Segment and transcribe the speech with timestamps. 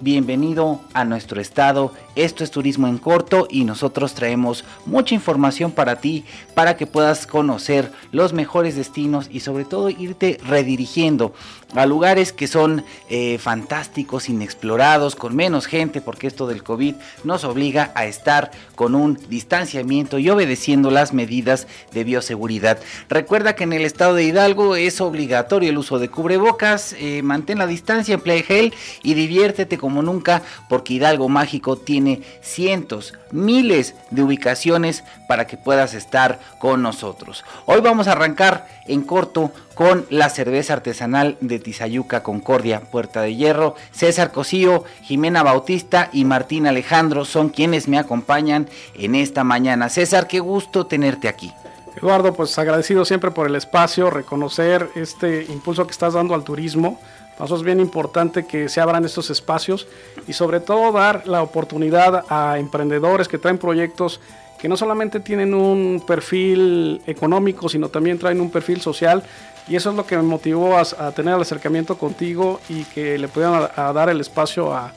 [0.00, 5.96] Bienvenido a nuestro estado, esto es Turismo en Corto y nosotros traemos mucha información para
[5.96, 6.24] ti
[6.54, 11.32] para que puedas conocer los mejores destinos y sobre todo irte redirigiendo
[11.74, 16.94] a lugares que son eh, fantásticos, inexplorados, con menos gente porque esto del COVID
[17.24, 22.78] nos obliga a estar con un distanciamiento y obedeciendo las medidas de bioseguridad.
[23.08, 27.58] Recuerda que en el estado de Hidalgo es obligatorio el uso de cubrebocas, eh, mantén
[27.58, 28.72] la distancia, emplea gel
[29.02, 35.56] y diviértete con como nunca porque Hidalgo Mágico tiene cientos, miles de ubicaciones para que
[35.56, 37.42] puedas estar con nosotros.
[37.64, 43.34] Hoy vamos a arrancar en corto con la cerveza artesanal de Tizayuca Concordia, Puerta de
[43.34, 43.76] Hierro.
[43.90, 49.88] César Cosío, Jimena Bautista y Martín Alejandro son quienes me acompañan en esta mañana.
[49.88, 51.50] César, qué gusto tenerte aquí.
[51.96, 57.00] Eduardo, pues agradecido siempre por el espacio, reconocer este impulso que estás dando al turismo
[57.44, 59.86] eso es bien importante que se abran estos espacios
[60.26, 64.20] y sobre todo dar la oportunidad a emprendedores que traen proyectos
[64.58, 69.22] que no solamente tienen un perfil económico, sino también traen un perfil social.
[69.68, 73.28] Y eso es lo que me motivó a, tener el acercamiento contigo y que le
[73.28, 74.92] pudieran dar el espacio a,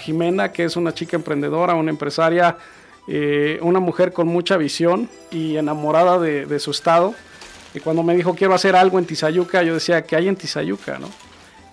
[0.00, 2.56] Jimena, que es una chica emprendedora, una empresaria,
[3.06, 7.14] eh, una mujer con mucha visión y enamorada de, de, su estado.
[7.72, 10.98] Y cuando me dijo quiero hacer algo en Tizayuca, yo decía, que hay en Tizayuca?
[10.98, 11.08] ¿no?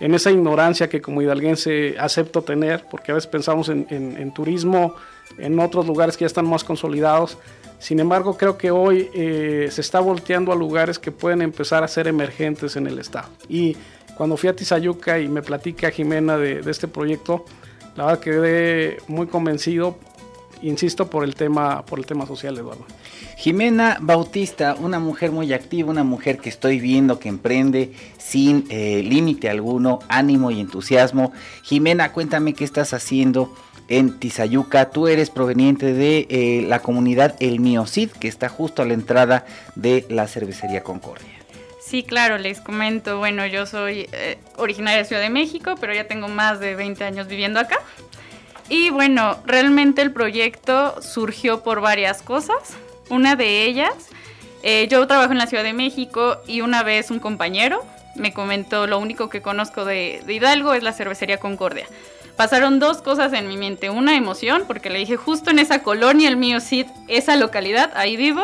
[0.03, 4.95] En esa ignorancia que como hidalguense acepto tener, porque a veces pensamos en, turismo
[5.37, 7.37] en otros lugares que ya están más consolidados.
[7.79, 11.87] Sin embargo, creo que hoy eh, se está volteando a lugares que pueden empezar a
[11.87, 13.29] ser emergentes en el estado.
[13.47, 13.77] Y
[14.17, 17.45] cuando fui a Tizayuca y me platica Jimena de, este proyecto,
[17.95, 19.97] la verdad quedé muy convencido
[20.61, 22.85] insisto, por el tema, por el tema social, Eduardo.
[23.37, 29.01] Jimena Bautista, una mujer muy activa, una mujer que estoy viendo que emprende sin eh,
[29.03, 31.33] límite alguno, ánimo y entusiasmo.
[31.63, 33.53] Jimena, cuéntame qué estás haciendo
[33.89, 34.89] en Tizayuca.
[34.89, 38.93] Tú eres proveniente de eh, la comunidad El Mío Cid, que está justo a la
[38.93, 39.45] entrada
[39.75, 41.27] de la cervecería Concordia.
[41.81, 43.17] Sí, claro, les comento.
[43.17, 47.03] Bueno, yo soy eh, originaria de Ciudad de México, pero ya tengo más de 20
[47.03, 47.77] años viviendo acá.
[48.69, 52.57] Y bueno, realmente el proyecto surgió por varias cosas.
[53.09, 53.93] Una de ellas,
[54.63, 57.83] eh, yo trabajo en la Ciudad de México y una vez un compañero
[58.15, 61.87] me comentó lo único que conozco de, Hidalgo es la cervecería Concordia.
[62.37, 63.89] Pasaron dos cosas en mi mente.
[63.89, 68.17] Una emoción, porque le dije justo en esa colonia, el mío Cid, esa localidad, ahí
[68.17, 68.43] vivo.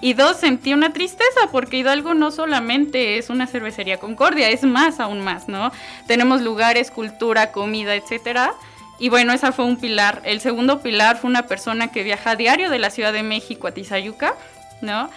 [0.00, 4.98] Y dos, sentí una tristeza porque Hidalgo no solamente es una cervecería Concordia, es más
[4.98, 5.70] aún más, ¿no?
[6.06, 8.54] Tenemos lugares, cultura, comida, etcétera
[9.00, 10.20] y bueno, esa fue un pilar.
[10.24, 13.66] El segundo pilar fue una persona que viaja a diario de la Ciudad de México
[13.66, 14.34] a Tizayuca,
[14.82, 15.08] ¿no?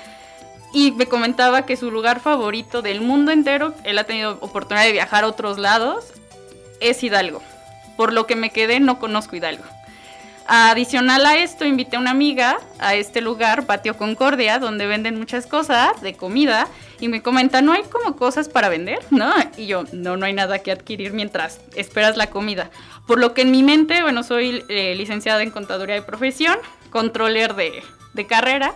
[0.74, 4.94] Y me comentaba que su lugar favorito del mundo entero, él ha tenido oportunidad de
[4.94, 6.06] viajar a otros lados,
[6.80, 7.44] es Hidalgo.
[7.98, 9.66] Por lo que me quedé, no conozco Hidalgo.
[10.46, 15.48] Adicional a esto, invité a una amiga a este lugar, Patio Concordia, donde venden muchas
[15.48, 16.68] cosas de comida
[17.00, 19.00] y me comenta, ¿no hay como cosas para vender?
[19.10, 19.34] ¿No?
[19.58, 22.70] Y yo, no, no hay nada que adquirir mientras esperas la comida.
[23.08, 26.58] Por lo que en mi mente, bueno, soy eh, licenciada en contaduría de profesión,
[26.90, 27.82] controller de,
[28.14, 28.74] de carrera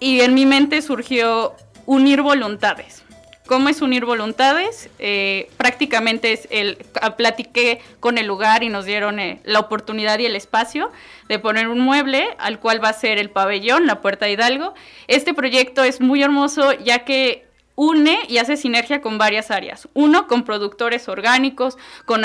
[0.00, 3.05] y en mi mente surgió unir voluntades.
[3.46, 4.90] ¿Cómo es unir voluntades?
[4.98, 6.78] Eh, prácticamente es el,
[7.16, 10.90] platiqué con el lugar y nos dieron eh, la oportunidad y el espacio
[11.28, 14.74] de poner un mueble al cual va a ser el pabellón, la Puerta Hidalgo.
[15.06, 17.45] Este proyecto es muy hermoso ya que
[17.76, 19.88] une y hace sinergia con varias áreas.
[19.92, 21.76] Uno, con productores orgánicos,
[22.06, 22.22] con,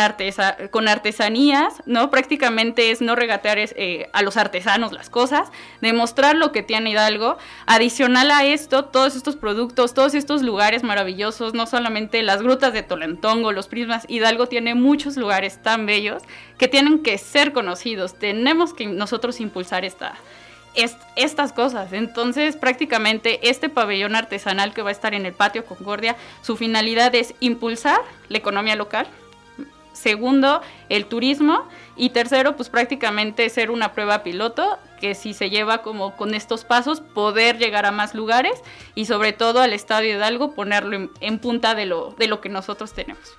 [0.72, 2.09] con artesanías, ¿no?
[2.09, 5.51] Prácticamente es no regatear eh, a los artesanos las cosas,
[5.81, 7.38] demostrar lo que tiene Hidalgo.
[7.66, 12.84] Adicional a esto, todos estos productos, todos estos lugares maravillosos, no solamente las grutas de
[12.84, 16.23] Tolentongo, los prismas, Hidalgo tiene muchos lugares tan bellos
[16.57, 18.17] que tienen que ser conocidos.
[18.17, 20.16] Tenemos que nosotros impulsar esta
[21.16, 21.94] estas cosas.
[21.94, 27.14] Entonces, prácticamente este pabellón artesanal que va a estar en el patio Concordia, su finalidad
[27.16, 28.00] es impulsar
[28.30, 29.08] la economía local.
[29.94, 31.68] Segundo, el turismo.
[31.96, 36.64] Y tercero, pues prácticamente ser una prueba piloto que si se lleva como con estos
[36.64, 38.62] pasos, poder llegar a más lugares
[38.96, 42.94] y sobre todo al Estadio Hidalgo ponerlo en, punta de lo, de lo que nosotros
[42.94, 43.38] tenemos.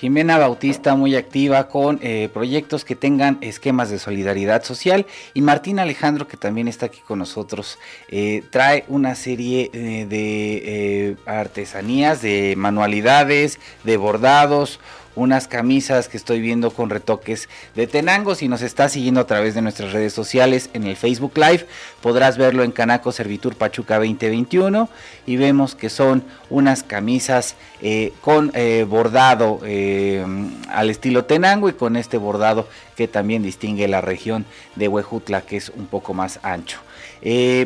[0.00, 5.06] Jimena Bautista muy activa con eh, proyectos que tengan esquemas de solidaridad social.
[5.34, 11.16] Y Martín Alejandro que también está aquí con nosotros eh, trae una serie eh, de
[11.26, 14.78] artesanías, de manualidades, de bordados,
[15.14, 18.34] unas camisas que estoy viendo con retoques de Tenango.
[18.34, 21.66] Si nos estás siguiendo a través de nuestras redes sociales en el Facebook Live,
[22.00, 24.88] podrás verlo en Canaco Servitur Pachuca 2021
[25.26, 30.24] y vemos que son unas camisas eh, con eh, bordado eh,
[30.68, 34.44] al estilo Tenango y con este bordado que también distingue la región
[34.76, 36.78] de Huejutla que es un poco más ancho.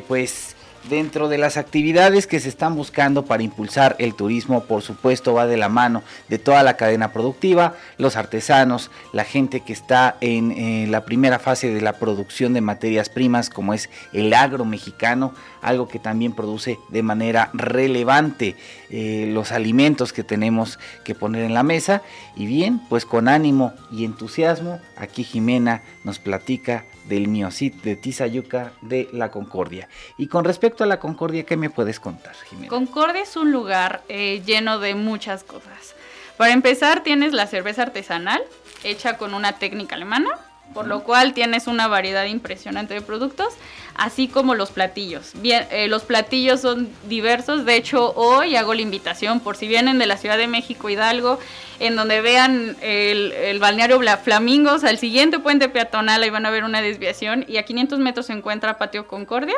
[0.08, 0.51] pues
[0.88, 5.46] Dentro de las actividades que se están buscando para impulsar el turismo, por supuesto, va
[5.46, 10.90] de la mano de toda la cadena productiva, los artesanos, la gente que está en
[10.90, 15.86] la primera fase de la producción de materias primas, como es el agro mexicano, algo
[15.86, 18.56] que también produce de manera relevante
[18.90, 22.02] eh, los alimentos que tenemos que poner en la mesa.
[22.34, 28.72] Y bien, pues con ánimo y entusiasmo, aquí Jimena nos platica del Miocit de Tizayuca
[28.80, 29.88] de la Concordia.
[30.18, 32.68] Y con respecto a la Concordia, ¿qué me puedes contar, Jimena?
[32.68, 35.94] Concordia es un lugar eh, lleno de muchas cosas.
[36.36, 38.42] Para empezar, tienes la cerveza artesanal,
[38.84, 40.30] hecha con una técnica alemana,
[40.72, 43.54] por lo cual tienes una variedad impresionante de productos,
[43.94, 45.32] así como los platillos.
[45.34, 49.98] Bien, eh, los platillos son diversos, de hecho hoy hago la invitación por si vienen
[49.98, 51.38] de la Ciudad de México, Hidalgo,
[51.78, 56.80] en donde vean el, balneario Flamingos, al siguiente puente peatonal ahí van a ver una
[56.80, 59.56] desviación y a 500 metros se encuentra Patio Concordia,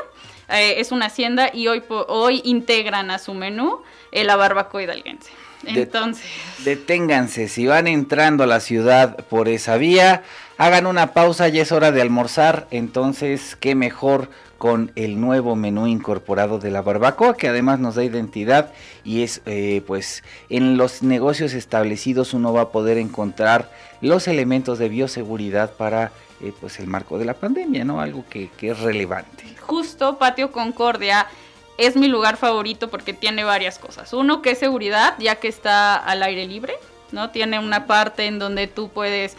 [0.49, 3.83] eh, es una hacienda y hoy, hoy integran a su menú
[4.13, 5.31] eh, la barbacoa hidalguense.
[5.66, 6.25] Entonces.
[6.64, 10.22] Deténganse, si van entrando a la ciudad por esa vía,
[10.58, 14.28] hagan una pausa, ya es hora de almorzar, entonces qué mejor
[14.58, 18.72] con el nuevo menú incorporado de la barbacoa que además nos da identidad
[19.05, 23.70] y es eh, pues en los negocios establecidos uno va a poder encontrar
[24.00, 28.00] los elementos de bioseguridad para eh, pues el marco de la pandemia, ¿no?
[28.00, 29.44] Algo que, que es relevante.
[29.61, 31.26] Justo Patio Concordia
[31.79, 34.12] es mi lugar favorito porque tiene varias cosas.
[34.12, 36.75] Uno que es seguridad, ya que está al aire libre,
[37.12, 37.31] ¿no?
[37.31, 39.37] Tiene una parte en donde tú puedes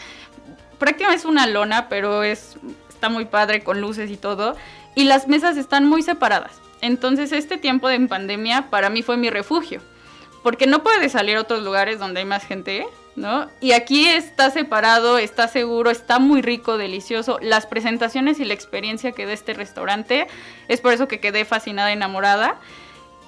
[0.77, 2.57] prácticamente es una lona, pero es
[2.89, 4.55] está muy padre con luces y todo
[4.95, 6.53] y las mesas están muy separadas.
[6.81, 9.81] Entonces, este tiempo de pandemia para mí fue mi refugio,
[10.43, 12.85] porque no puedes salir a otros lugares donde hay más gente,
[13.15, 13.49] ¿no?
[13.61, 17.39] Y aquí está separado, está seguro, está muy rico, delicioso.
[17.41, 20.27] Las presentaciones y la experiencia que da este restaurante,
[20.67, 22.59] es por eso que quedé fascinada, enamorada.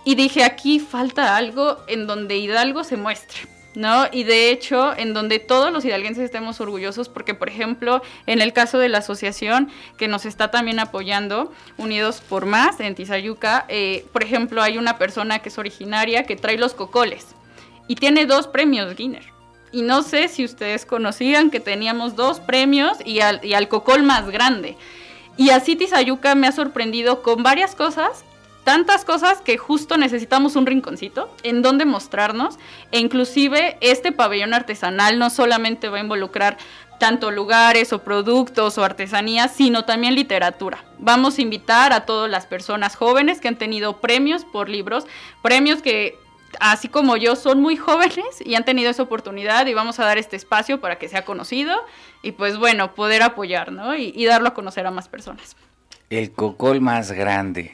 [0.03, 3.39] Y dije, aquí falta algo en donde Hidalgo se muestre.
[3.75, 4.07] ¿no?
[4.11, 8.51] Y de hecho, en donde todos los hidalguenses estemos orgullosos, porque por ejemplo, en el
[8.51, 9.69] caso de la asociación
[9.99, 14.97] que nos está también apoyando, Unidos por Más, en Tizayuca, eh, por ejemplo, hay una
[14.97, 17.35] persona que es originaria que trae los cocoles
[17.87, 19.36] y tiene dos premios Guinness
[19.71, 24.77] y no sé si ustedes conocían que teníamos dos premios y al, cocol más grande.
[25.37, 28.23] Y así Tizayuca me ha sorprendido con varias cosas,
[28.63, 32.57] tantas cosas que justo necesitamos un rinconcito en donde mostrarnos.
[32.91, 36.57] E inclusive este pabellón artesanal no solamente va a involucrar
[36.97, 40.83] tanto lugares o productos o artesanías, sino también literatura.
[40.97, 45.05] Vamos a invitar a todas las personas jóvenes que han tenido premios por libros,
[45.43, 46.17] premios que
[46.59, 50.17] así como yo, son muy jóvenes y han tenido esa oportunidad y vamos a dar
[50.17, 51.75] este espacio para que sea conocido
[52.21, 53.95] y pues bueno, poder apoyar, ¿no?
[53.95, 55.55] Y, darlo a conocer a más personas.
[56.09, 57.71] El cocol más grande.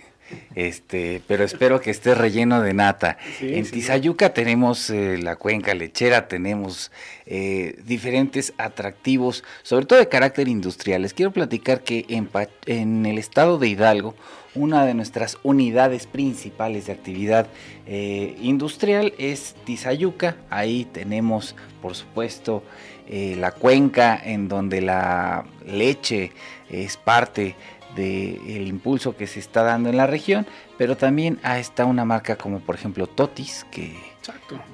[0.55, 3.17] Este, pero espero que esté relleno de nata.
[3.39, 6.91] en Tizayuca tenemos eh, la cuenca lechera, tenemos
[7.25, 11.03] eh, diferentes atractivos, sobre todo de carácter industrial.
[11.03, 12.29] Les quiero platicar que en,
[12.65, 14.15] en el estado de Hidalgo
[14.55, 17.47] una de nuestras unidades principales de actividad
[17.87, 20.35] eh, industrial es Tizayuca.
[20.49, 22.63] Ahí tenemos, por supuesto,
[23.07, 26.31] eh, la cuenca en donde la leche
[26.69, 27.55] es parte
[27.95, 30.47] del impulso que se está dando en la región,
[30.77, 33.95] pero también está una marca como por ejemplo Totis, que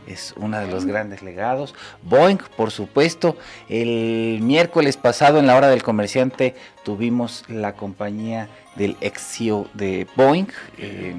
[0.07, 1.73] es uno de los grandes legados.
[2.03, 3.37] Boeing, por supuesto.
[3.67, 8.49] El miércoles pasado en la hora del comerciante tuvimos la compañía
[8.79, 11.13] del ex CEO de Boeing, eh,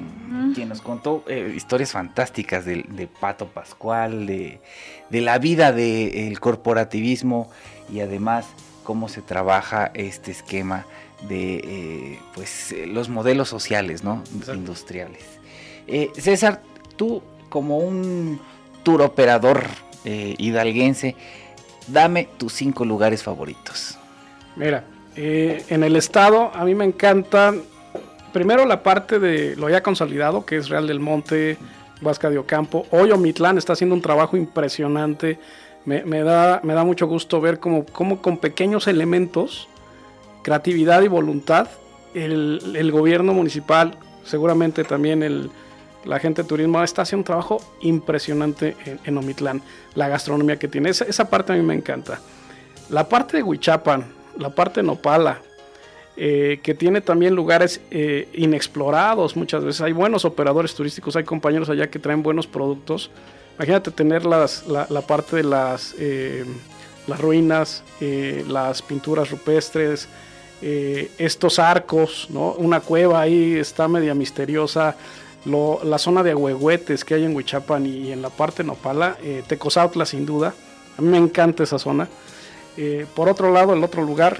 [0.55, 4.59] quien nos contó eh, historias fantásticas de, Pato Pascual, de,
[5.11, 7.51] la vida del corporativismo
[7.93, 8.47] y además
[8.83, 10.87] cómo se trabaja este esquema
[11.29, 14.23] de eh, pues los modelos sociales, ¿no?
[14.51, 15.23] Industriales.
[16.15, 16.63] César,
[16.95, 18.41] tú como un
[18.81, 19.67] tour operador
[20.03, 21.15] hidalguense,
[21.87, 23.99] dame tus cinco lugares favoritos.
[24.55, 24.83] Mira,
[25.15, 27.53] eh, en el estado a mí me encanta
[28.31, 31.57] primero la parte de lo ya consolidado, que es Real del Monte,
[32.01, 32.85] Huasca de Ocampo.
[32.91, 35.39] Hoy Omitlán está haciendo un trabajo impresionante.
[35.83, 39.67] Me, da, me da mucho gusto ver cómo, con pequeños elementos,
[40.43, 41.69] creatividad y voluntad,
[42.13, 45.49] el, el gobierno municipal, seguramente también el,
[46.05, 49.61] la gente de turismo está haciendo un trabajo impresionante en, Omitlán.
[49.95, 52.19] La gastronomía que tiene, esa, esa, parte a mí me encanta.
[52.89, 54.05] La parte de Huichapan,
[54.37, 55.41] la parte Nopala,
[56.17, 59.81] eh, que tiene también lugares eh, inexplorados muchas veces.
[59.81, 63.09] Hay buenos operadores turísticos, hay compañeros allá que traen buenos productos.
[63.55, 66.45] Imagínate tener las, la, parte de las, eh,
[67.07, 67.83] las ruinas,
[68.47, 70.07] las pinturas rupestres,
[70.61, 72.53] estos arcos, ¿no?
[72.53, 74.95] una cueva ahí está media misteriosa.
[75.45, 80.25] la zona de ahuehuetes que hay en Huichapan y, en la parte Nopala, Tecozautla sin
[80.25, 80.53] duda.
[80.97, 82.07] A mí me encanta esa zona.
[83.15, 84.39] Por otro lado, el otro lugar,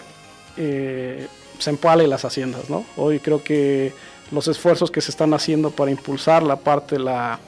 [1.59, 2.85] Zempoala y las haciendas, ¿no?
[2.97, 3.93] Hoy creo que
[4.31, 7.39] los esfuerzos que se están haciendo para impulsar la parte de, la,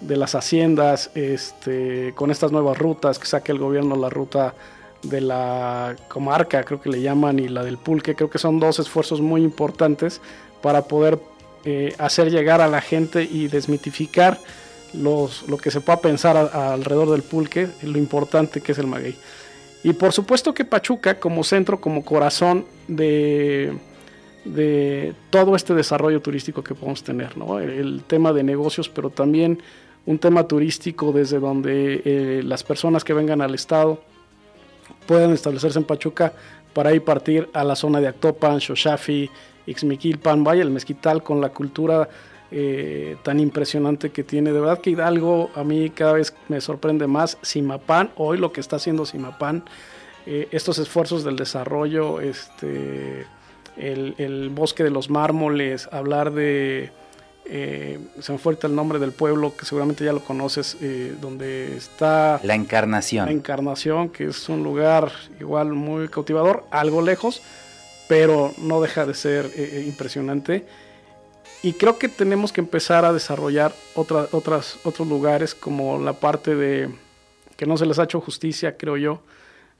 [0.00, 4.54] de las haciendas, este, con estas nuevas rutas, que saque el gobierno la ruta
[5.02, 8.78] de la comarca, creo que le llaman, y la del pulque, creo que son dos
[8.78, 10.20] esfuerzos muy importantes
[10.62, 11.18] para poder
[11.64, 14.38] eh, hacer llegar a la gente y desmitificar
[14.92, 15.28] lo
[15.60, 19.16] que se pueda pensar alrededor del pulque, lo importante que es el maguey.
[19.84, 23.76] Y por supuesto que Pachuca como centro, como corazón de,
[24.46, 27.60] de todo este desarrollo turístico que podemos tener, ¿no?
[27.60, 29.62] el, tema de negocios, pero también
[30.06, 34.00] un tema turístico desde donde eh, las personas que vengan al estado
[35.06, 36.32] puedan establecerse en Pachuca
[36.72, 39.28] para ir partir a la zona de Actopan, Xoshafi,
[39.66, 42.08] Ixmiquilpan, vaya el mezquital con la cultura
[42.56, 44.52] eh, tan impresionante que tiene.
[44.52, 47.36] De verdad que Hidalgo a mí cada vez me sorprende más.
[47.42, 49.64] Simapán, hoy lo que está haciendo Simapán,
[50.24, 53.26] eh, estos esfuerzos del desarrollo, este,
[53.76, 56.92] el, bosque de los mármoles, hablar de...
[57.46, 60.76] Eh, se me fue el nombre del pueblo que seguramente ya lo conoces,
[61.20, 62.38] donde está...
[62.44, 63.26] La Encarnación.
[63.26, 67.42] La Encarnación, que es un lugar igual muy cautivador, algo lejos,
[68.06, 69.50] pero no deja de ser
[69.88, 70.83] impresionante.
[71.64, 74.28] Y creo que tenemos que empezar a desarrollar otras,
[74.84, 76.90] otros lugares como la parte de
[77.56, 79.22] que no se les ha hecho justicia, creo yo,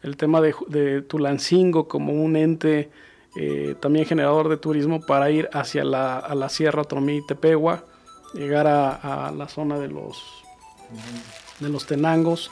[0.02, 2.90] el tema de, Tulancingo como un ente
[3.36, 7.84] eh, también generador de turismo para ir hacia la, a la Sierra Tromí Tepegua,
[8.32, 10.16] llegar a, la zona de los,
[11.60, 12.50] de los Tenangos.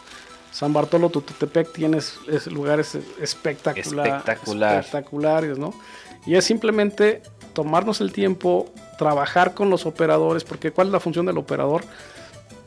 [0.51, 5.73] San Bartolo Tututepec tienes lugares espectacular, espectaculares, ¿no?
[6.27, 11.27] Y es simplemente tomarnos el tiempo, trabajar con los operadores, porque ¿cuál es la función
[11.27, 11.85] del operador?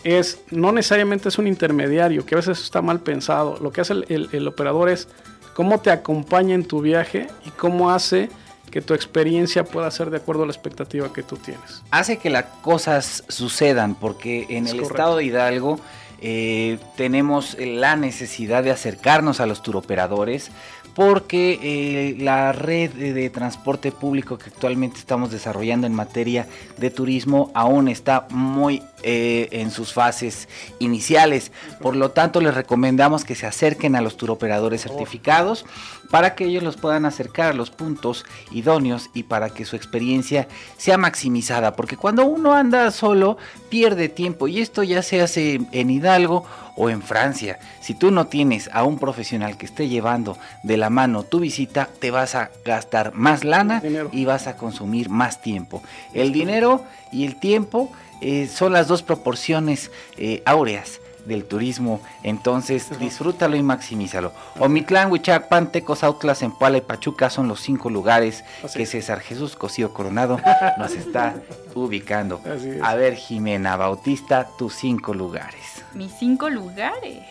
[0.03, 3.57] Es, no necesariamente es un intermediario, que a veces está mal pensado.
[3.61, 5.07] Lo que hace el, operador es
[5.53, 8.29] cómo te acompaña en tu viaje y cómo hace
[8.69, 11.81] que tu experiencia pueda ser de acuerdo a la expectativa que tú tienes.
[11.91, 15.79] Hace que las cosas sucedan, porque en el estado de Hidalgo
[16.21, 20.51] eh, tenemos la necesidad de acercarnos a los turoperadores
[20.95, 26.47] porque eh, la red de, transporte público que actualmente estamos desarrollando en materia
[26.77, 31.51] de turismo aún está muy eh, en sus fases iniciales.
[31.79, 35.63] Por lo tanto, les recomendamos que se acerquen a los turoperadores certificados
[36.09, 40.47] para que ellos los puedan acercar a los puntos idóneos y para que su experiencia
[40.77, 41.75] sea maximizada.
[41.75, 43.37] Porque cuando uno anda solo,
[43.69, 46.43] pierde tiempo y esto ya se hace en Hidalgo
[46.75, 47.59] o en Francia.
[47.81, 51.89] Si tú no tienes a un profesional que esté llevando de la mano tu visita,
[51.99, 55.83] te vas a gastar más lana y vas a consumir más tiempo.
[56.13, 57.91] El dinero y el tiempo
[58.21, 64.31] eh, son las dos proporciones eh, áureas del turismo, entonces disfrútalo y maximízalo.
[64.59, 68.43] Omitlán, Huichapan, Tecos, Autlas, Zempoala y Pachuca son los cinco lugares
[68.75, 70.39] que César Jesús Cosío Coronado
[70.77, 71.35] nos está
[71.73, 72.41] ubicando.
[72.83, 77.23] A ver, Jimena Bautista, tus cinco lugares mis cinco lugares.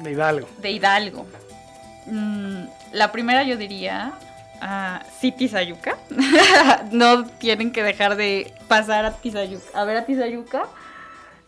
[0.00, 0.48] De Hidalgo.
[0.58, 1.26] De Hidalgo.
[2.06, 4.12] Mm, la primera yo diría
[4.60, 5.96] a City Sayuca.
[6.92, 9.66] no tienen que dejar de pasar a Tizayuca.
[9.74, 10.64] A ver a Tizayuca.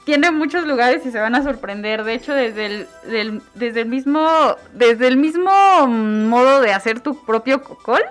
[0.04, 2.04] Tiene muchos lugares y se van a sorprender.
[2.04, 5.50] De hecho, desde el, desde el mismo desde el mismo
[5.86, 8.02] modo de hacer tu propio cocol,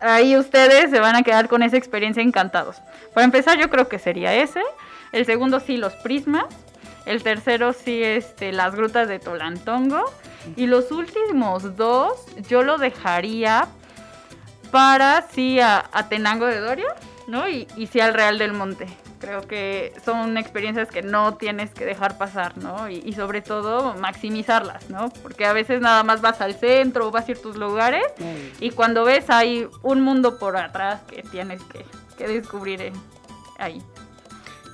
[0.00, 2.76] ahí ustedes se van a quedar con esa experiencia encantados.
[3.14, 4.62] Para empezar, yo creo que sería ese.
[5.12, 6.46] El segundo sí, los prismas.
[7.06, 10.04] El tercero sí, este, las grutas de Tolantongo.
[10.56, 12.12] Y los últimos dos
[12.48, 13.66] yo lo dejaría
[14.70, 16.94] para sí a, Tenango de Doria,
[17.26, 17.48] ¿no?
[17.48, 18.86] Y, y sí al Real del Monte.
[19.20, 22.88] Creo que son experiencias que no tienes que dejar pasar, ¿no?
[22.88, 25.08] Y, sobre todo maximizarlas, ¿no?
[25.22, 28.04] Porque a veces nada más vas al centro o vas a ciertos lugares
[28.60, 31.84] y cuando ves hay un mundo por atrás que tienes que,
[32.16, 32.92] que descubrir
[33.58, 33.82] ahí.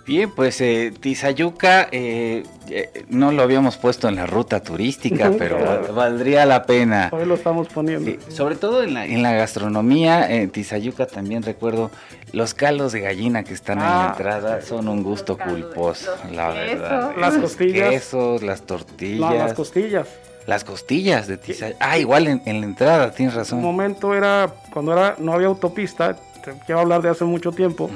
[0.06, 5.58] Bien, pues eh, Tizayuca eh, eh, no lo habíamos puesto en la ruta turística, pero
[5.94, 7.08] valdría la pena.
[7.10, 8.10] Hoy lo estamos poniendo.
[8.28, 11.90] sobre todo en la, en la gastronomía, en Tizayuca también recuerdo
[12.32, 16.50] los caldos de gallina que están en la ah, entrada, son un gusto culposo, la
[16.50, 17.14] verdad.
[17.16, 17.86] Las costillas.
[17.86, 19.34] Los quesos, las tortillas.
[19.34, 20.08] las costillas.
[20.46, 21.78] Las costillas de Tizayuca.
[21.80, 23.60] Ah, igual en, la entrada, tienes razón.
[23.60, 27.88] Un momento era, cuando era no había autopista, te quiero hablar de hace mucho tiempo.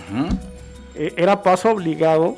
[0.99, 2.37] Eh, era paso obligado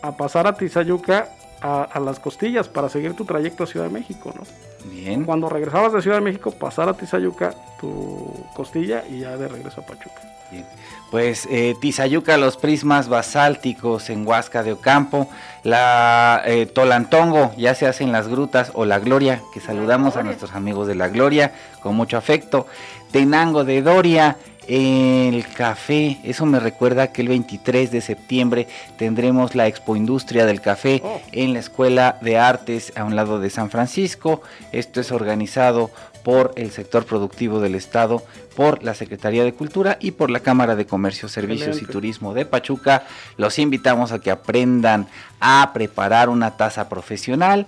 [0.00, 1.28] a pasar a Tizayuca
[1.60, 4.44] a, las costillas para seguir tu trayecto a Ciudad de México, ¿no?
[4.90, 5.24] Bien.
[5.24, 9.82] Cuando regresabas de Ciudad de México, pasar a Tizayuca tu costilla y ya de regreso
[9.82, 10.22] a Pachuca.
[10.50, 10.64] Bien.
[11.10, 15.28] Pues eh, Tizayuca, los prismas basálticos en Huasca de Ocampo,
[15.64, 20.54] la eh, Tolantongo, ya se hacen las grutas, o la Gloria, que saludamos a nuestros
[20.54, 22.66] amigos de la Gloria con mucho afecto,
[23.10, 24.36] Tenango de Doria,
[24.68, 30.60] el café, eso me recuerda que el 23 de septiembre tendremos la Expo Industria del
[30.60, 31.20] Café oh.
[31.32, 34.42] en la Escuela de Artes a un lado de San Francisco.
[34.72, 35.90] Esto es organizado
[36.22, 38.22] por el sector productivo del Estado,
[38.54, 42.44] por la Secretaría de Cultura y por la Cámara de Comercio, Servicios y Turismo de
[42.44, 43.04] Pachuca.
[43.36, 45.06] Los invitamos a que aprendan
[45.40, 47.66] a preparar una taza profesional,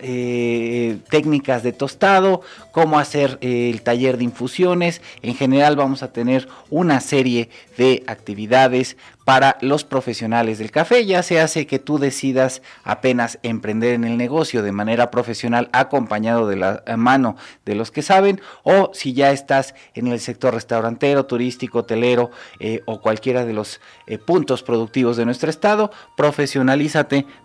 [0.00, 5.02] eh, técnicas de tostado, cómo hacer eh, el taller de infusiones.
[5.22, 8.96] En general vamos a tener una serie de actividades
[9.30, 14.16] para los profesionales del café, ya se hace que tú decidas apenas emprender en el
[14.16, 19.30] negocio de manera profesional acompañado de la mano de los que saben o si ya
[19.30, 25.16] estás en el sector restaurantero, turístico, hotelero eh, o cualquiera de los eh, puntos productivos
[25.16, 25.92] de nuestro estado,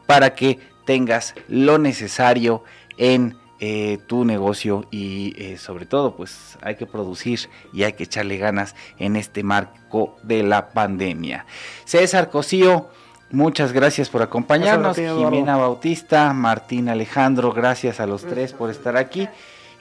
[0.06, 2.64] para que tengas lo necesario
[2.98, 7.40] en eh, tu negocio y eh, sobre todo pues hay que producir
[7.72, 11.46] y hay que echarle ganas en este marco de la pandemia.
[11.86, 12.90] César Cosío,
[13.32, 14.98] muchas gracias por acompañarnos.
[14.98, 19.30] Jimena Bautista, Martín Alejandro, gracias a los tres por estar aquí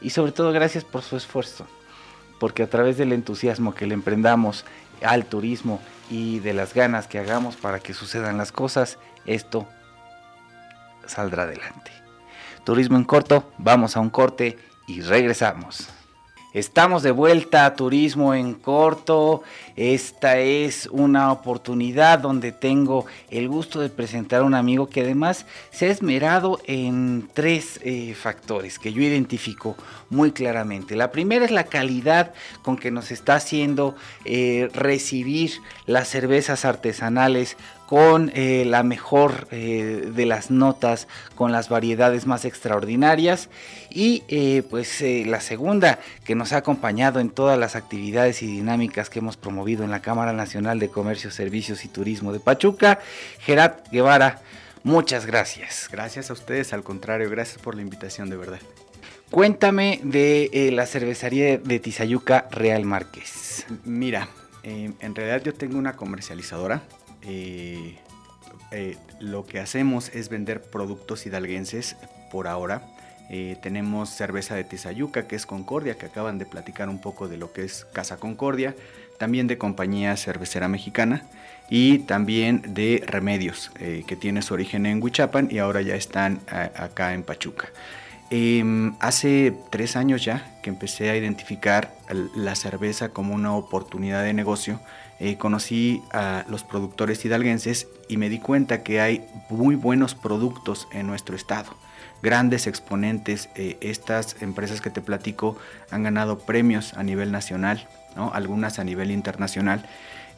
[0.01, 1.67] y sobre todo gracias por su esfuerzo,
[2.39, 4.65] porque a través del entusiasmo que le emprendamos
[5.03, 9.67] al turismo y de las ganas que hagamos para que sucedan las cosas, esto
[11.07, 11.91] saldrá adelante.
[12.65, 15.89] Turismo en corto, vamos a un corte y regresamos.
[16.55, 19.43] Estamos de vuelta a Turismo en Corto.
[19.75, 25.47] Esta es una oportunidad donde tengo el gusto de presentar a un amigo que además
[25.73, 29.77] se ha esmerado en tres eh, factores que yo identifico
[30.11, 30.95] muy claramente.
[30.95, 35.55] La primera es la calidad con que nos está haciendo eh, recibir
[35.87, 42.45] las cervezas artesanales con eh, la mejor eh, de las notas, con las variedades más
[42.45, 43.49] extraordinarias.
[43.91, 49.11] Y eh, pues la segunda que nos ha acompañado en todas las actividades y dinámicas
[49.11, 53.01] que hemos promovido en la Cámara Nacional de Comercio, Servicios y Turismo de Pachuca,
[53.41, 54.41] Gerat Guevara.
[54.83, 55.89] Muchas gracias.
[55.91, 58.61] Gracias a ustedes, al contrario, gracias por la invitación de verdad.
[59.31, 63.67] Cuéntame de la cervecería de Tizayuca Real Márquez.
[63.85, 64.29] Mira,
[64.63, 66.83] en realidad yo tengo una comercializadora
[67.27, 67.97] eh,
[68.71, 71.97] eh, lo que hacemos es vender productos hidalguenses
[72.31, 72.83] por ahora.
[73.31, 77.39] Eh, tenemos cerveza de Tizayuca, que es Concordia, que acaban de platicar un poco de
[77.39, 78.75] lo que es Casa Concordia,
[79.19, 81.25] también de compañía cervecera mexicana
[81.71, 86.41] y también de Remedios, que tiene su origen en Huichapan y ahora ya están
[86.77, 87.69] acá en Pachuca.
[88.31, 91.95] Em, hace tres años ya que empecé a identificar
[92.35, 94.81] la cerveza como una oportunidad de negocio
[95.25, 100.87] eh, conocí a los productores hidalguenses y me di cuenta que hay muy buenos productos
[100.93, 101.75] en nuestro estado.
[102.23, 105.57] Grandes exponentes, eh, estas empresas que te platico
[105.91, 107.89] han ganado premios a nivel nacional,
[108.35, 109.87] algunas a nivel internacional,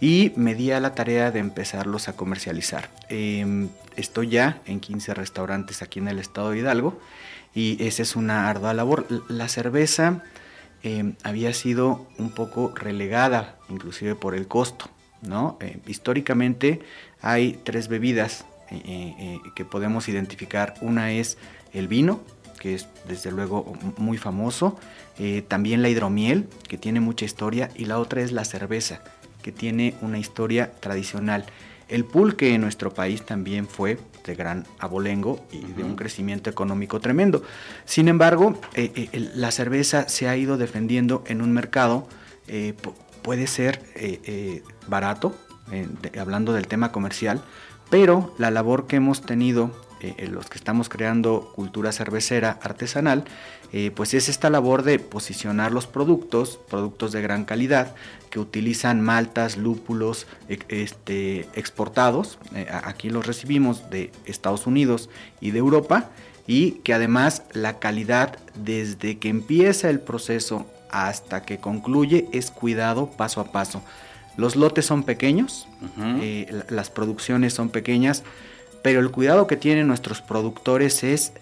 [0.00, 2.88] y me di a la tarea de empezarlos a comercializar.
[3.08, 7.00] Em, estoy ya en 15 restaurantes aquí en el estado de Hidalgo
[7.56, 9.08] y esa es una ardua labor.
[9.28, 10.22] La cerveza
[10.86, 14.88] Em, había sido un poco relegada, inclusive por el costo.
[15.20, 15.58] ¿no?
[15.60, 16.80] Eh, históricamente
[17.20, 20.74] hay tres bebidas eh, eh, que podemos identificar.
[20.80, 21.38] Una es
[21.72, 22.20] el vino,
[22.60, 24.78] que es desde luego muy famoso.
[25.48, 27.68] también la hidromiel, que tiene mucha historia.
[27.74, 29.02] Y la otra es la cerveza,
[29.42, 31.46] que tiene una historia tradicional.
[31.88, 37.00] El pulque en nuestro país también fue de gran abolengo y de un crecimiento económico
[37.00, 37.42] tremendo.
[37.84, 42.08] Sin embargo, eh, eh, la cerveza se ha ido defendiendo en un mercado,
[42.48, 42.74] eh,
[43.22, 43.80] puede ser
[44.88, 45.36] barato,
[46.18, 47.42] hablando del tema comercial,
[47.90, 53.24] pero la labor que hemos tenido eh, los que estamos creando cultura cervecera artesanal,
[53.94, 57.94] pues es esta labor de posicionar los productos, productos de gran calidad,
[58.36, 60.26] que utilizan maltas, lúpulos
[60.68, 62.38] este, exportados,
[62.84, 65.08] aquí los recibimos de Estados Unidos
[65.40, 66.10] y de Europa,
[66.46, 73.10] y que además la calidad desde que empieza el proceso hasta que concluye es cuidado
[73.10, 73.82] paso a paso.
[74.36, 75.66] Los lotes son pequeños,
[76.20, 78.22] eh, las producciones son pequeñas,
[78.82, 81.32] pero el cuidado que tienen nuestros productores es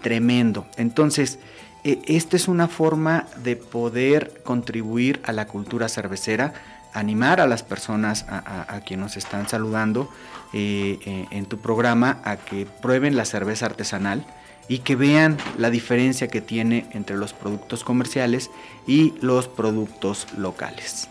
[0.00, 0.66] tremendo.
[0.78, 1.40] Entonces,
[1.84, 6.54] e, esta es una forma de poder contribuir a la cultura cervecera,
[6.92, 10.10] animar a las personas a, quienes nos están saludando
[10.52, 14.24] eh, eh, en tu programa a que prueben la cerveza artesanal
[14.68, 18.50] y que vean la diferencia que tiene entre los productos comerciales
[18.86, 21.08] y los productos locales.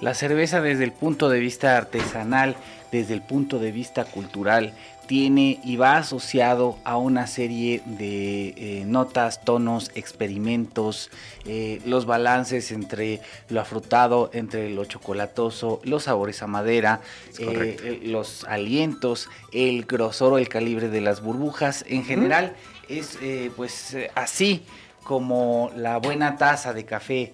[0.00, 2.56] La cerveza desde el punto de vista artesanal,
[2.90, 4.74] desde el punto de vista cultural,
[5.06, 11.10] tiene y va asociado a una serie de eh, notas, tonos, experimentos,
[11.44, 17.00] eh, los balances entre lo afrutado, entre lo chocolatoso, los sabores a madera,
[17.38, 21.84] eh, los alientos, el grosor o el calibre de las burbujas.
[21.88, 22.54] En general,
[22.88, 23.18] es
[23.56, 24.62] pues así
[25.04, 27.32] como la buena taza de café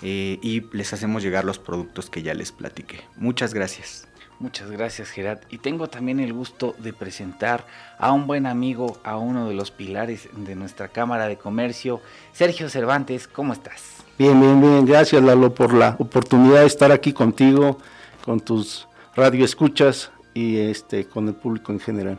[0.03, 3.01] eh, y les hacemos llegar los productos que ya les platiqué.
[3.17, 4.07] Muchas gracias.
[4.45, 5.39] Muchas gracias Gerard.
[5.49, 7.65] Y tengo también el gusto de presentar
[7.97, 12.03] a un buen amigo, a uno de los pilares de nuestra Cámara de Comercio,
[12.35, 13.27] Sergio Cervantes.
[13.27, 14.05] ¿Cómo estás?
[14.19, 14.85] Bien, bien, bien.
[14.85, 17.79] Gracias Lalo por la oportunidad de estar aquí contigo,
[18.23, 22.19] con tus radioescuchas y este con el público en general.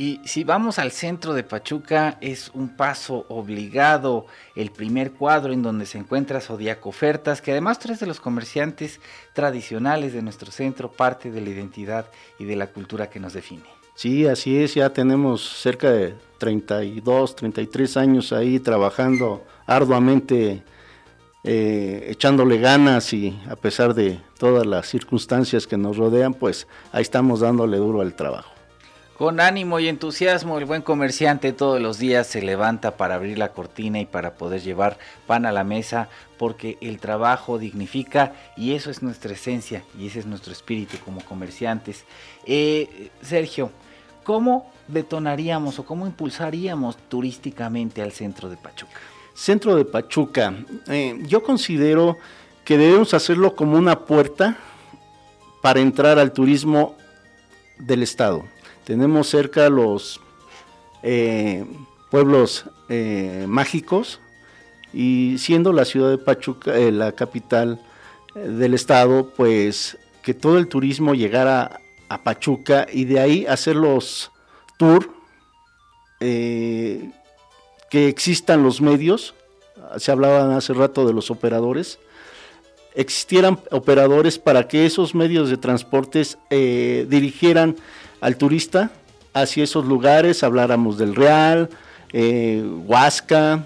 [0.00, 4.24] Y si vamos al centro de Pachuca, es un paso obligado
[4.56, 8.98] el primer cuadro en donde se encuentra Zodiaco Ofertas, que además tres de los comerciantes
[9.34, 12.06] tradicionales de nuestro centro, parte de la identidad
[12.38, 13.64] y de la cultura que nos define.
[13.94, 20.62] Sí, así es, ya tenemos cerca de 32, 33 años ahí trabajando arduamente
[21.44, 27.02] eh, echándole ganas y a pesar de todas las circunstancias que nos rodean, pues ahí
[27.02, 28.59] estamos dándole duro al trabajo.
[29.20, 33.52] Con ánimo y entusiasmo, el buen comerciante todos los días se levanta para abrir la
[33.52, 38.90] cortina y para poder llevar pan a la mesa, porque el trabajo dignifica y eso
[38.90, 42.04] es nuestra esencia y ese es nuestro espíritu como comerciantes.
[42.46, 43.70] Eh, Sergio,
[44.24, 49.00] ¿cómo detonaríamos o cómo impulsaríamos turísticamente al centro de Pachuca?
[49.34, 50.54] Centro de Pachuca,
[50.88, 52.16] eh, yo considero
[52.64, 54.56] que debemos hacerlo como una puerta
[55.60, 56.96] para entrar al turismo
[57.78, 58.46] del estado.
[58.90, 60.20] Tenemos cerca los
[61.04, 61.64] eh,
[62.10, 64.18] pueblos eh, mágicos
[64.92, 67.80] y siendo la ciudad de Pachuca la capital
[68.34, 74.32] del estado, pues que todo el turismo llegara a Pachuca y de ahí hacer los
[74.76, 75.06] tours
[76.18, 77.12] que
[77.92, 79.36] existan los medios,
[79.98, 82.00] se hablaba hace rato de los operadores,
[82.94, 87.76] existieran operadores para que esos medios de transportes eh, dirigieran
[88.20, 88.90] al turista
[89.32, 91.70] hacia esos lugares, habláramos del Real,
[92.12, 93.64] eh, Huasca,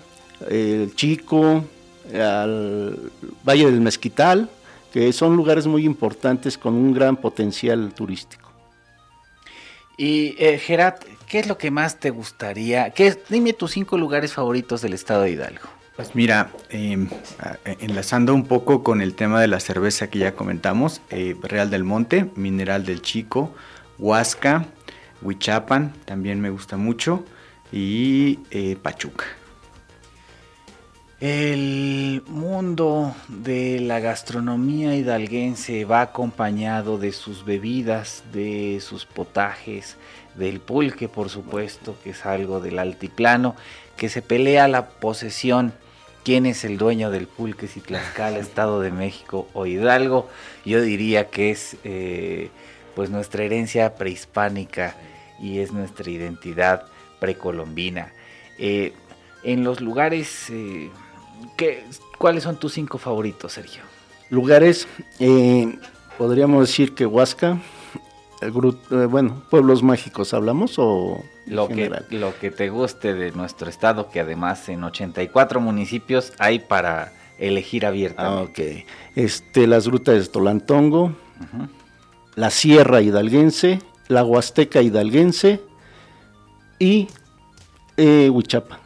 [0.49, 1.65] el Chico,
[2.13, 3.11] al
[3.47, 4.51] Valle del Mezquital,
[4.93, 8.45] que son lugares muy importantes con un gran potencial turístico.
[9.97, 12.91] Y eh, Gerard, ¿qué es lo que más te gustaría?
[12.91, 15.69] ¿Qué dime tus cinco lugares favoritos del estado de Hidalgo.
[15.97, 17.09] Pues mira, em,
[17.79, 21.85] enlazando un poco con el tema de la cerveza que ya comentamos, eh, Real del
[21.85, 23.55] Monte, Mineral del Chico,
[23.99, 24.67] Huasca,
[25.23, 27.25] Huichapan, también me gusta mucho,
[27.71, 29.25] y eh, Pachuca.
[31.21, 39.97] El mundo de la gastronomía hidalguense va acompañado de sus bebidas, de sus potajes,
[40.35, 43.55] del pulque, por supuesto, que es algo del altiplano,
[43.97, 45.73] que se pelea la posesión.
[46.25, 47.69] ¿Quién es el dueño del pulque?
[47.69, 50.29] Si Tlaxcala, Estado de México o Hidalgo.
[50.65, 52.51] Yo diría que es eh,
[52.95, 54.97] pues nuestra herencia prehispánica
[55.39, 56.87] y es nuestra identidad
[57.21, 58.13] precolombina.
[58.59, 58.95] Eh,
[59.43, 60.91] en los lugares eh,
[62.19, 63.83] ¿Cuáles son tus cinco favoritos, Sergio?
[64.31, 64.89] Lugares,
[66.17, 67.59] podríamos decir que Huasca,
[69.11, 74.21] bueno, pueblos mágicos hablamos o lo que, lo que te guste de nuestro estado, que
[74.21, 78.87] además en 84 municipios hay para elegir abiertamente.
[78.89, 79.17] Ah, ok.
[79.17, 81.15] Este, las grutas de Tolantongo,
[82.35, 85.61] la Sierra Hidalguense, la Huasteca Hidalguense
[86.79, 87.09] y
[87.97, 88.81] eh, Huichapa,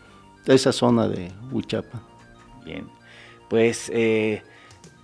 [0.46, 2.02] esa zona de Huichapa.
[2.64, 2.88] Bien,
[3.48, 4.42] pues eh,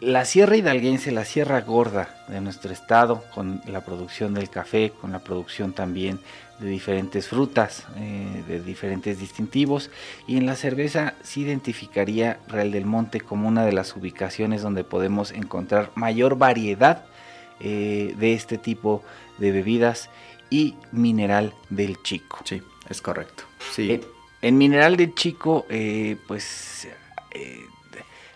[0.00, 5.12] la Sierra Hidalguense, la Sierra Gorda de nuestro estado, con la producción del café, con
[5.12, 6.20] la producción también
[6.58, 9.90] de diferentes frutas, eh, de diferentes distintivos,
[10.26, 14.84] y en la cerveza se identificaría Real del Monte como una de las ubicaciones donde
[14.84, 17.04] podemos encontrar mayor variedad
[17.60, 19.02] eh, de este tipo
[19.38, 20.10] de bebidas
[20.50, 22.38] y mineral del chico.
[22.44, 23.44] Sí, es correcto.
[23.72, 23.90] Sí.
[23.90, 24.00] Eh,
[24.42, 25.66] en mineral del chico,
[26.26, 26.86] pues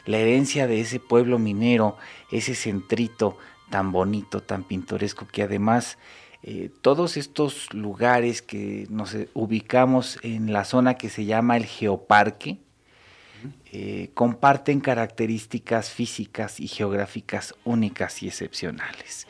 [0.07, 1.99] la herencia de ese pueblo minero,
[2.31, 3.37] ese centrito
[3.69, 5.99] tan bonito, tan pintoresco, que además
[6.45, 11.67] eh, todos estos lugares que nos eh, ubicamos en la zona que se llama el
[11.67, 12.59] Geoparque,
[13.73, 19.27] eh, comparten características físicas y geográficas únicas y excepcionales.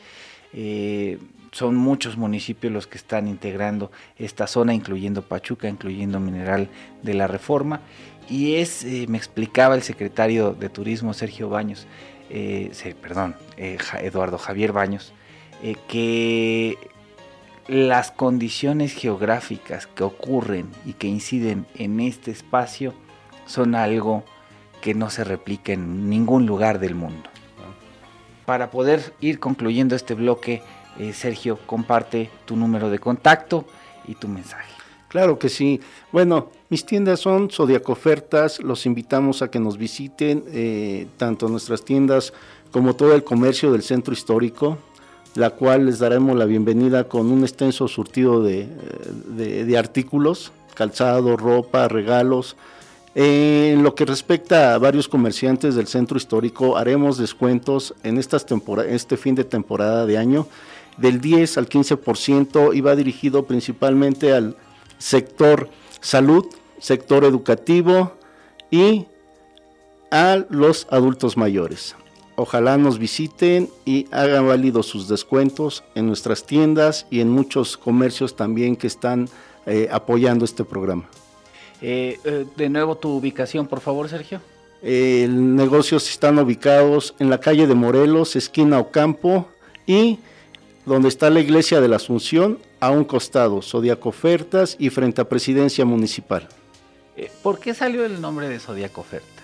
[1.51, 6.69] son muchos municipios los que están integrando esta zona, incluyendo Pachuca, incluyendo Mineral
[7.01, 7.81] de la Reforma,
[8.29, 11.87] y es, eh, me explicaba el secretario de Turismo Sergio Baños,
[13.01, 15.13] perdón, Eduardo Javier Baños,
[15.87, 16.77] que
[17.69, 22.95] las condiciones geográficas que ocurren y que inciden en este espacio
[23.45, 24.23] son algo
[24.81, 27.29] que no se replica en ningún lugar del mundo.
[28.47, 30.63] Para poder ir concluyendo este bloque,
[31.13, 33.65] Sergio, comparte tu número de contacto
[34.07, 34.73] y tu mensaje.
[35.07, 35.79] Claro que sí.
[36.11, 38.59] Bueno, mis tiendas son Zodiaco Ofertas.
[38.59, 42.33] Los invitamos a que nos visiten, eh, tanto nuestras tiendas
[42.71, 44.77] como todo el comercio del centro histórico,
[45.35, 52.55] la cual les daremos la bienvenida con un extenso surtido de, artículos, calzado, ropa, regalos.
[53.15, 58.45] en lo que respecta a varios comerciantes del centro histórico, haremos descuentos en estas
[58.87, 60.47] este fin de temporada de año
[60.97, 64.57] del 10 al 15% y va dirigido principalmente al
[64.97, 65.69] sector
[66.01, 66.45] salud,
[66.79, 68.13] sector educativo
[68.69, 69.05] y
[70.11, 71.95] a los adultos mayores.
[72.41, 78.37] Ojalá nos visiten y hagan válidos sus descuentos en nuestras tiendas y en muchos comercios
[78.37, 79.27] también que están
[79.65, 81.03] eh, apoyando este programa.
[81.81, 84.39] Eh, eh, de nuevo tu ubicación, por favor, Sergio.
[84.81, 89.49] El negocios están ubicados en la calle de Morelos, esquina Ocampo
[89.85, 90.19] y
[90.85, 95.27] donde está la iglesia de la Asunción, a un costado, Zodiaco Ofertas y frente a
[95.27, 96.47] Presidencia Municipal.
[97.43, 99.38] ¿Por qué salió el nombre de Zodiaco Ofertas?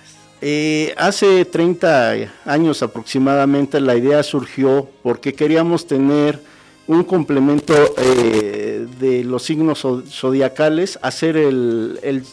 [0.48, 6.40] Eh, hace 30 años aproximadamente la idea surgió porque queríamos tener
[6.86, 12.24] un complemento eh, de los signos zodiacales, hacer el, el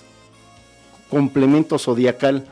[1.09, 2.44] complemento zodiacal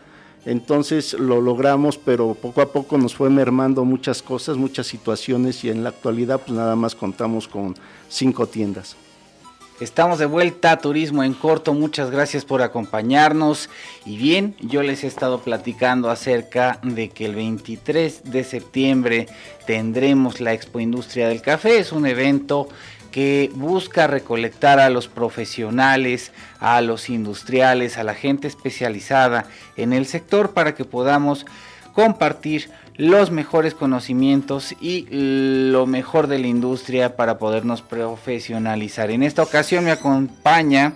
[0.46, 5.68] entonces lo logramos, pero poco a poco nos fue mermando muchas cosas, muchas situaciones y
[5.68, 7.74] en la actualidad pues nada más contamos con
[8.08, 8.96] cinco tiendas.
[9.80, 13.70] Estamos de vuelta a Turismo en Corto, muchas gracias por acompañarnos.
[14.04, 19.26] Y bien, yo les he estado platicando acerca de que el 23 de septiembre
[19.66, 22.68] tendremos la Expo Industria del Café, es un evento
[23.10, 29.46] que busca recolectar a los profesionales, a los industriales, a la gente especializada
[29.78, 31.46] en el sector para que podamos
[31.94, 39.10] compartir los mejores conocimientos y lo mejor de la industria para podernos profesionalizar.
[39.10, 40.92] En esta ocasión me acompaña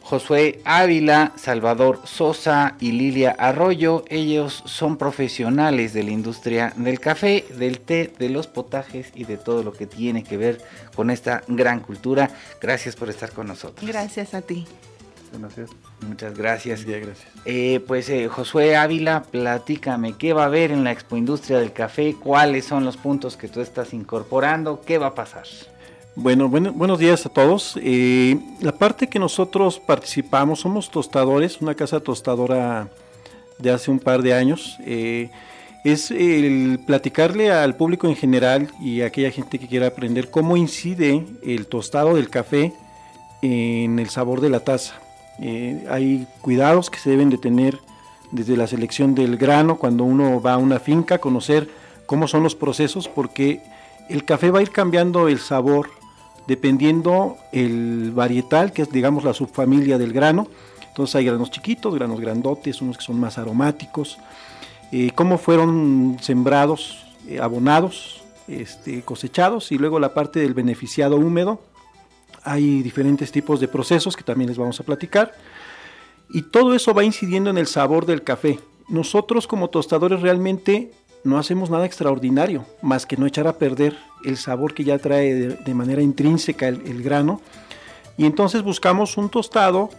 [0.00, 4.04] Josué Ávila, Salvador Sosa y Lilia Arroyo.
[4.08, 9.36] Ellos son profesionales de la industria del café, del té, de los potajes y de
[9.36, 10.62] todo lo que tiene que ver
[10.96, 12.30] con esta gran cultura.
[12.58, 13.86] Gracias por estar con nosotros.
[13.86, 14.66] Gracias a ti.
[15.38, 15.68] Gracias.
[16.08, 16.84] Muchas gracias.
[16.84, 17.18] gracias.
[17.44, 21.72] Eh, pues eh, Josué Ávila, platícame, ¿qué va a haber en la Expo Industria del
[21.72, 22.14] Café?
[22.18, 24.80] ¿Cuáles son los puntos que tú estás incorporando?
[24.84, 25.44] ¿Qué va a pasar?
[26.16, 27.78] Bueno, buenos días a todos.
[27.82, 32.88] Eh, la parte que nosotros participamos, somos tostadores, una casa tostadora
[33.58, 34.78] de hace un par de años.
[35.84, 40.56] Es el platicarle al público en general y a aquella gente que quiera aprender cómo
[40.56, 42.72] incide el tostado del café
[43.42, 45.03] en el sabor de la taza.
[45.40, 47.78] Eh, hay cuidados que se deben de tener
[48.30, 51.68] desde la selección del grano, cuando uno va a una finca, conocer
[52.06, 53.62] cómo son los procesos, porque
[54.08, 55.90] el café va a ir cambiando el sabor
[56.46, 60.48] dependiendo el varietal, que es digamos la subfamilia del grano.
[60.88, 64.18] Entonces hay granos chiquitos, granos grandotes, unos que son más aromáticos.
[64.92, 71.60] Eh, cómo fueron sembrados, eh, abonados, este, cosechados y luego la parte del beneficiado húmedo.
[72.44, 75.32] Hay diferentes tipos de procesos que también les vamos a platicar.
[76.30, 78.60] Y todo eso va incidiendo en el sabor del café.
[78.88, 80.92] Nosotros como tostadores realmente
[81.24, 85.34] no hacemos nada extraordinario, más que no echar a perder el sabor que ya trae
[85.34, 87.40] de, manera intrínseca el, grano.
[88.18, 89.90] Y entonces buscamos un tostado,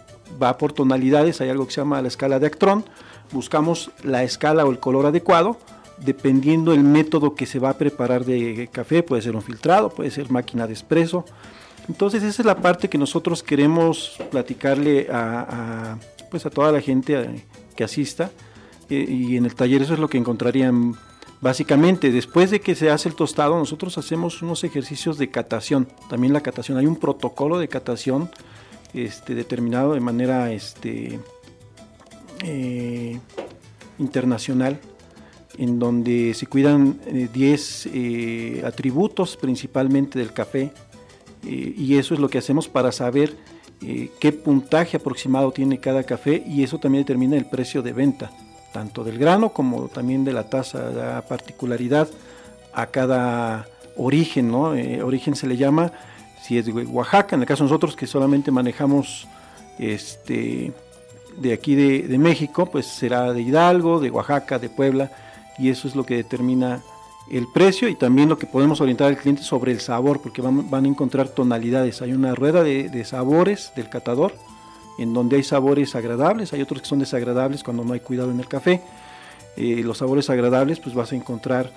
[0.42, 2.86] va por tonalidades, hay algo que se llama la escala de Actron,
[3.32, 5.58] buscamos la escala o el color adecuado,
[5.98, 10.12] dependiendo el método que se va a preparar de café, puede ser un filtrado, puede
[10.12, 11.26] ser máquina de espresso.
[11.88, 15.98] Entonces esa es la parte que nosotros queremos platicarle a,
[16.32, 18.32] pues a toda la gente eh, que asista.
[18.90, 20.96] Eh, y en el taller eso es lo que encontrarían
[21.46, 25.88] Básicamente, después de que se hace el tostado, nosotros hacemos unos ejercicios de catación.
[26.10, 28.32] También la catación, hay un protocolo de catación
[28.96, 31.20] este, determinado de manera este,
[32.44, 33.20] eh,
[34.00, 34.80] internacional,
[35.60, 37.00] en donde se cuidan
[37.34, 40.72] 10 eh, eh, atributos principalmente del café,
[41.46, 43.36] y eso es lo que hacemos para saber
[44.20, 48.32] qué puntaje aproximado tiene cada café, y eso también determina el precio de venta
[48.76, 52.10] tanto del grano como también de la tasa, da particularidad
[52.74, 54.76] a cada origen, ¿no?
[54.76, 55.94] Eh, origen se le llama,
[56.42, 59.30] si es de Oaxaca, en el caso de nosotros que solamente manejamos
[59.80, 60.74] este,
[61.38, 65.10] de aquí de, México, pues será de Hidalgo, de Oaxaca, de Puebla,
[65.58, 66.84] y eso es lo que determina
[67.30, 70.70] el precio y también lo que podemos orientar al cliente sobre el sabor, porque van,
[70.70, 72.02] van a encontrar tonalidades.
[72.02, 74.34] Hay una rueda de, sabores del catador
[74.98, 78.40] en donde hay sabores agradables, hay otros que son desagradables cuando no hay cuidado en
[78.40, 78.82] el café.
[79.58, 81.72] Eh, los sabores agradables pues vas a encontrar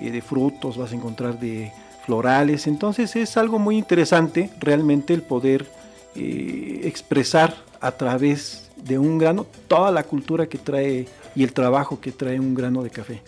[0.00, 1.72] eh, de frutos, vas a encontrar de
[2.04, 5.66] florales, entonces es algo muy interesante realmente el poder
[6.14, 12.00] eh, expresar a través de un grano toda la cultura que trae y el trabajo
[12.00, 13.22] que trae un grano de café.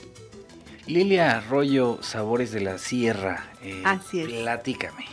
[0.86, 3.44] Lilia Arroyo, Sabores de la Sierra,
[3.84, 4.28] Así es.
[4.28, 5.06] platícame.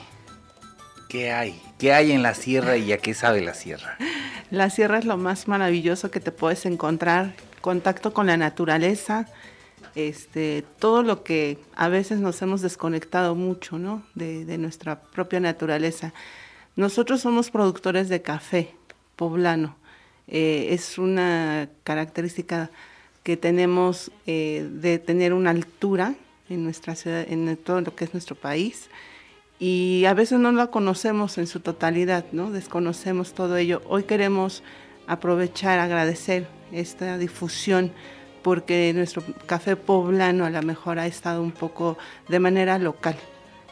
[1.07, 1.61] ¿Qué hay?
[1.77, 3.97] ¿Qué hay en la sierra y a qué sabe la sierra?
[4.51, 9.25] La sierra es lo más maravilloso que te puedes encontrar, contacto con la naturaleza,
[9.95, 14.03] este, todo lo que a veces nos hemos desconectado mucho, ¿no?
[14.13, 16.13] De, nuestra propia naturaleza.
[16.75, 18.75] Nosotros somos productores de café
[19.15, 19.77] poblano.
[20.27, 22.71] Eh, es una característica
[23.23, 26.15] que tenemos eh, de tener una altura
[26.49, 28.89] en nuestra ciudad, en todo lo que es nuestro país
[29.61, 32.49] y a veces no lo conocemos en su totalidad, ¿no?
[32.49, 33.83] Desconocemos todo ello.
[33.87, 34.63] Hoy queremos
[35.05, 37.91] aprovechar, agradecer esta difusión
[38.41, 43.15] porque nuestro café poblano a lo mejor ha estado un poco de manera local,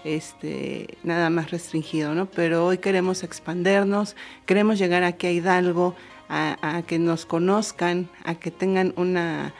[0.03, 2.27] este, nada más restringido, ¿no?
[2.27, 5.95] Pero hoy queremos expandernos, queremos llegar aquí a Hidalgo,
[6.29, 9.53] a, que nos conozcan, a que tengan una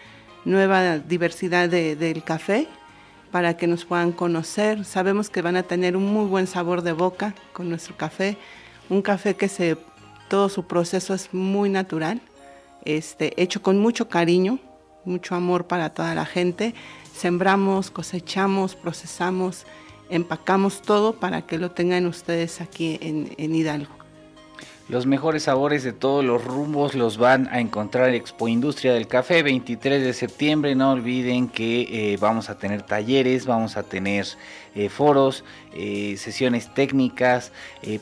[0.46, 2.68] nueva diversidad del café
[3.32, 4.86] para que nos puedan conocer.
[4.86, 8.38] Sabemos que van a tener un muy buen sabor de boca con nuestro café,
[8.90, 9.78] un café que
[10.30, 12.22] todo su proceso es muy natural,
[12.86, 14.60] este, hecho con mucho cariño,
[15.06, 16.76] mucho amor para toda la gente.
[17.14, 19.66] Sembramos, cosechamos, procesamos,
[20.10, 23.99] empacamos todo para que lo tengan ustedes aquí en Hidalgo.
[24.90, 29.06] Los mejores sabores de todos los rumbos los van a encontrar en Expo Industria del
[29.06, 30.74] Café 23 de septiembre.
[30.74, 34.26] No olviden que eh, vamos a tener talleres, vamos a tener
[34.74, 35.44] eh, foros,
[35.76, 37.52] eh, sesiones técnicas,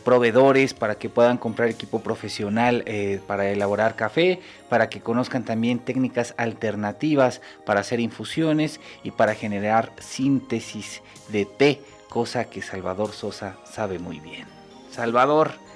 [0.05, 2.85] proveedores para que puedan comprar equipo profesional
[3.27, 9.91] para elaborar café, para que conozcan también técnicas alternativas para hacer infusiones y para generar
[9.99, 14.47] síntesis de té, cosa que Salvador Sosa sabe muy bien.
[14.89, 15.66] Salvador.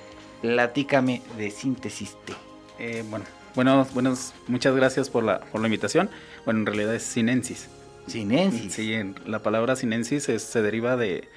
[0.42, 2.34] Platícame de síntesis T.
[2.80, 3.26] Eh, bueno,
[3.56, 6.10] bueno, buenos, muchas gracias por la, por la invitación.
[6.46, 7.68] Bueno, en realidad es sinensis.
[8.08, 8.74] Sinensis.
[8.74, 8.94] Sí,
[9.26, 11.28] la palabra sinensis se deriva de,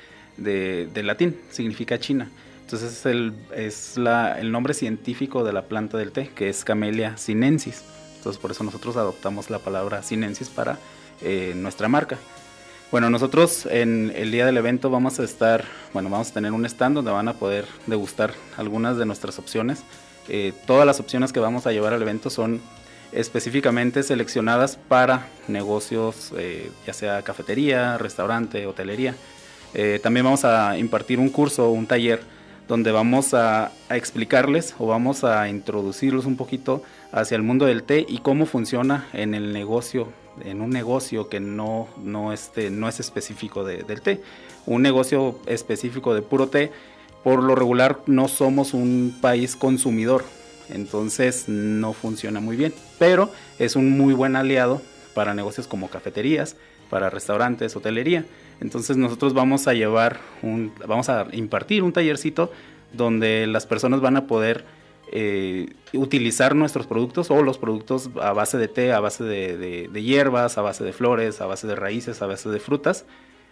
[0.95, 2.31] latín, significa China.
[2.63, 6.65] Entonces es, el, es la, el nombre científico de la planta del té, que es
[6.65, 7.85] Camellia sinensis.
[8.17, 10.79] Entonces por eso nosotros adoptamos la palabra sinensis para
[11.21, 12.19] eh, nuestra marca.
[12.91, 16.65] Bueno, nosotros en el día del evento vamos a estar, bueno, vamos a tener un
[16.65, 19.83] stand donde van a poder degustar algunas de nuestras opciones.
[20.29, 22.61] Eh, todas las opciones que vamos a llevar al evento son
[23.13, 29.15] específicamente seleccionadas para negocios, eh, ya sea cafetería, restaurante, hotelería.
[29.73, 32.21] Eh, también vamos a impartir un curso un taller
[32.69, 37.83] donde vamos a, a, explicarles o vamos a introducirlos un poquito hacia el mundo del
[37.83, 40.09] té y cómo funciona en el negocio
[40.43, 44.23] en un negocio que no, no, este, no es específico del té.
[44.67, 46.73] Un negocio específico de puro té,
[47.23, 50.25] por lo regular no somos un país consumidor,
[50.69, 54.81] entonces no funciona muy bien, pero es un muy buen aliado
[55.15, 56.57] para negocios como cafeterías,
[56.91, 58.25] para restaurantes, hotelería.
[58.61, 62.51] Entonces nosotros vamos a llevar un, vamos a impartir un tallercito
[62.93, 64.65] donde las personas van a poder
[65.17, 70.59] eh, utilizar nuestros productos o los productos a base de té, a base de, hierbas,
[70.59, 73.07] a base de flores, a base de raíces, a base de frutas,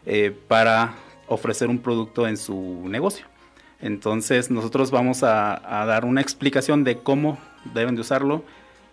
[0.04, 0.96] eh, para
[1.28, 3.26] ofrecer un producto en su negocio.
[3.80, 7.38] Entonces nosotros vamos a, dar una explicación de cómo
[7.72, 8.42] deben de usarlo,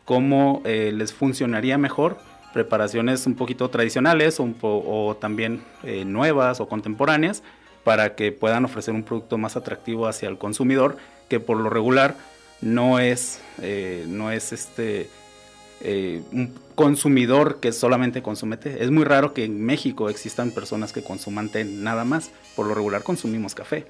[0.05, 2.19] cómo eh, les funcionaría mejor,
[2.53, 5.63] preparaciones un poquito tradicionales o, también
[6.05, 7.41] nuevas o contemporáneas
[7.83, 10.97] para que puedan ofrecer un producto más atractivo hacia el consumidor
[11.29, 12.15] que por lo regular
[12.61, 15.09] no es, eh, no es este,
[15.81, 18.83] eh, un consumidor que solamente consume té.
[18.83, 22.31] Es muy raro que en México existan personas que consuman té nada más.
[22.55, 23.85] Por lo regular consumimos café.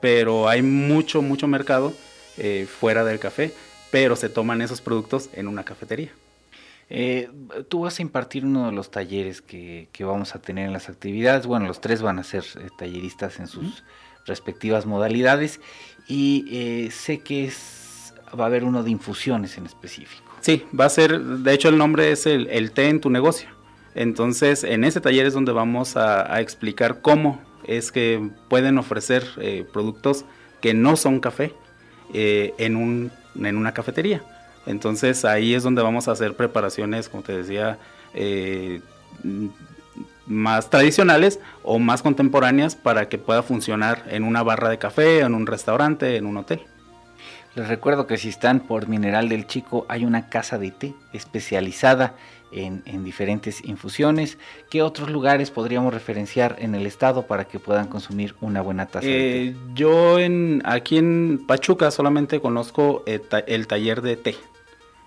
[0.00, 1.92] Pero hay mucho, mucho mercado
[2.36, 3.52] eh, fuera del café,
[3.90, 6.12] pero se toman esos productos en una cafetería.
[7.68, 11.46] tú vas a impartir uno de los talleres que, vamos a tener en las actividades.
[11.46, 12.44] Bueno, los tres van a ser
[12.78, 13.82] talleristas en sus
[14.24, 15.60] respectivas modalidades
[16.06, 17.77] y sé que es
[18.38, 20.32] va a haber uno de infusiones en específico.
[20.40, 23.48] Sí, va a ser, de hecho el nombre es el, té en tu negocio.
[23.94, 29.66] Entonces, en ese taller es donde vamos a, explicar cómo es que pueden ofrecer eh,
[29.72, 30.24] productos
[30.60, 31.52] que no son café
[32.14, 34.22] eh, en, un, en una cafetería.
[34.66, 37.78] Entonces, ahí es donde vamos a hacer preparaciones, como te decía,
[38.14, 38.80] eh,
[40.26, 45.34] más tradicionales o más contemporáneas para que pueda funcionar en una barra de café, en
[45.34, 46.60] un restaurante, en un hotel.
[47.54, 52.14] Les recuerdo que si están por Mineral del Chico hay una casa de té especializada
[52.52, 54.38] en, diferentes infusiones.
[54.70, 59.06] ¿Qué otros lugares podríamos referenciar en el estado para que puedan consumir una buena taza
[59.06, 59.42] de té?
[59.48, 64.36] Eh, yo en, aquí en Pachuca solamente conozco el, taller de té.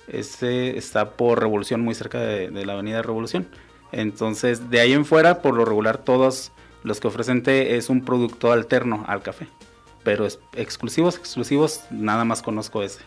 [0.08, 3.48] Este está por Revolución, muy cerca de, de la Avenida Revolución.
[3.92, 6.52] Entonces, de ahí en fuera, por lo regular, todos
[6.84, 9.48] los que ofrecen té es un producto alterno al café
[10.04, 13.00] pero exclusivos, exclusivos, nada más conozco ese.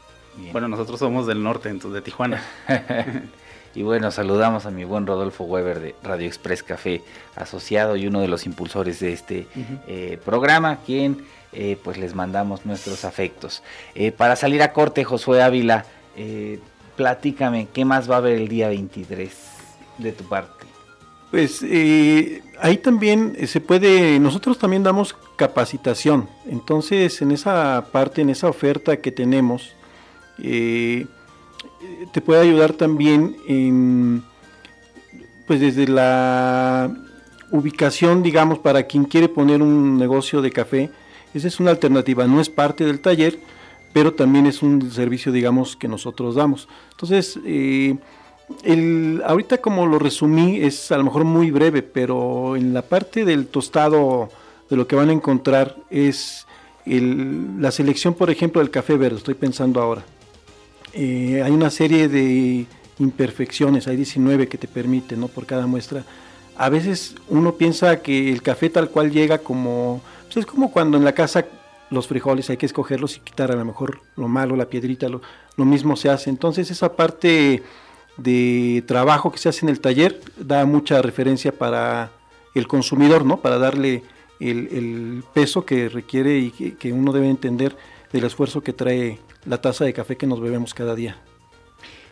[0.52, 2.42] Bueno, nosotros somos del norte, entonces de Tijuana.
[3.74, 7.02] y bueno, saludamos a mi buen Rodolfo Weber de Radio Express Café
[7.36, 9.46] Asociado y uno de los impulsores de este
[9.86, 13.62] eh, programa, quien eh, pues les mandamos nuestros afectos.
[13.94, 15.86] Eh, para salir a corte, Josué Ávila,
[16.96, 19.32] platícame, ¿qué más va a haber el día 23
[19.98, 20.53] de tu parte?
[21.30, 21.64] Pues
[22.60, 26.28] ahí también se puede, nosotros también damos capacitación.
[26.46, 29.74] Entonces, en esa parte, en esa oferta que tenemos,
[30.38, 31.06] eh,
[32.12, 34.22] te puede ayudar también en,
[35.46, 36.94] pues desde la
[37.50, 40.90] ubicación, digamos, para quien quiere poner un negocio de café,
[41.34, 43.38] esa es una alternativa, no es parte del taller,
[43.92, 46.68] pero también es un servicio, digamos, que nosotros damos.
[46.92, 47.96] Entonces, eh,
[48.62, 53.24] el, ahorita como lo resumí, es a lo mejor muy breve, pero en la parte
[53.24, 54.30] del tostado
[54.70, 56.46] de lo que van a encontrar es
[56.86, 60.04] la selección, por ejemplo, del café verde, estoy pensando ahora.
[60.92, 62.66] Eh, hay una serie de
[62.98, 65.28] imperfecciones, hay 19 que te permiten, ¿no?
[65.28, 66.04] Por cada muestra.
[66.56, 70.96] A veces uno piensa que el café tal cual llega como, pues es como cuando
[70.96, 71.46] en la casa
[71.90, 75.20] los frijoles hay que escogerlos y quitar a lo mejor lo malo, la piedrita, lo,
[75.56, 76.30] lo mismo se hace.
[76.30, 77.62] Entonces esa parte
[78.16, 82.10] de trabajo que se hace en el taller da mucha referencia para
[82.54, 83.38] el consumidor, ¿no?
[83.38, 84.02] Para darle
[84.40, 87.76] el, peso que requiere y que, uno debe entender
[88.12, 91.16] del esfuerzo que trae la taza de café que nos bebemos cada día.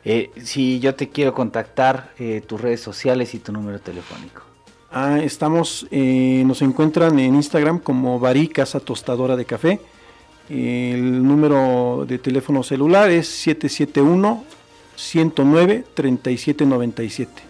[0.05, 4.43] Eh, si yo te quiero contactar, eh, tus redes sociales y tu número telefónico.
[4.91, 9.81] Ah, estamos, eh, nos encuentran en Instagram como Barí Casa Tostadora de Café.
[10.51, 14.45] El número de teléfono celular es 771
[14.97, 17.43] 109 3797.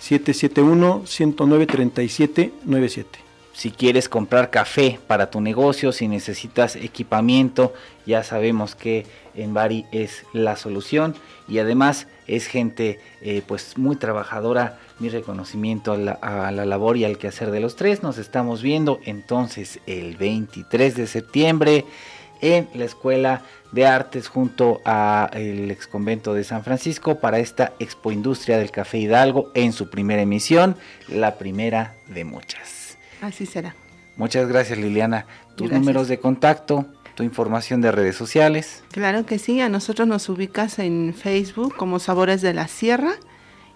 [0.00, 7.74] 771 109 3797 si quieres comprar café para tu negocio, si necesitas equipamiento,
[8.06, 9.04] ya sabemos que
[9.34, 11.14] en Bari es la solución
[11.46, 14.78] y además es gente eh, pues muy trabajadora.
[14.98, 18.02] Mi reconocimiento a la, a la, labor y al quehacer de los tres.
[18.02, 21.84] Nos estamos viendo entonces el 23 de septiembre
[22.40, 28.12] en la Escuela de Artes junto al ex convento de San Francisco para esta Expo
[28.12, 30.76] Industria del Café Hidalgo en su primera emisión,
[31.08, 32.98] la primera de muchas.
[33.20, 33.74] Así será.
[34.16, 35.26] Muchas gracias Liliana.
[35.56, 38.82] Tus números de contacto, tu información de redes sociales.
[38.90, 43.12] Claro que sí, a nosotros nos ubicas en Facebook como Sabores de la Sierra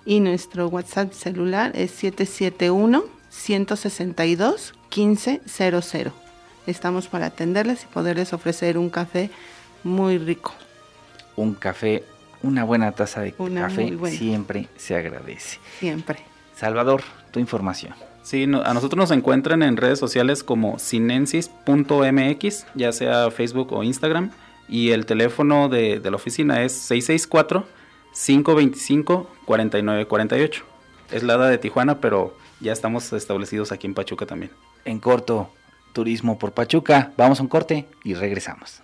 [0.05, 6.24] y nuestro WhatsApp celular es 771 162 1500.
[6.67, 9.31] Estamos para atenderles y poderles ofrecer un café
[9.83, 10.55] muy rico.
[11.37, 12.05] Un café,
[12.43, 15.59] una buena taza de café siempre se agradece.
[15.79, 16.21] Siempre.
[16.57, 17.95] Salvador, tu información.
[18.23, 24.31] Sí, a nosotros nos encuentran en redes sociales como sinensis.mx, ya sea Facebook o Instagram,
[24.67, 26.91] y el teléfono de, de la oficina es
[28.15, 30.63] 664-525-4948.
[31.11, 34.51] Es la de Tijuana, pero ya estamos establecidos aquí en Pachuca también.
[34.87, 35.51] En corto,
[35.95, 37.13] turismo por Pachuca.
[37.17, 38.83] Vamos a un corte y regresamos.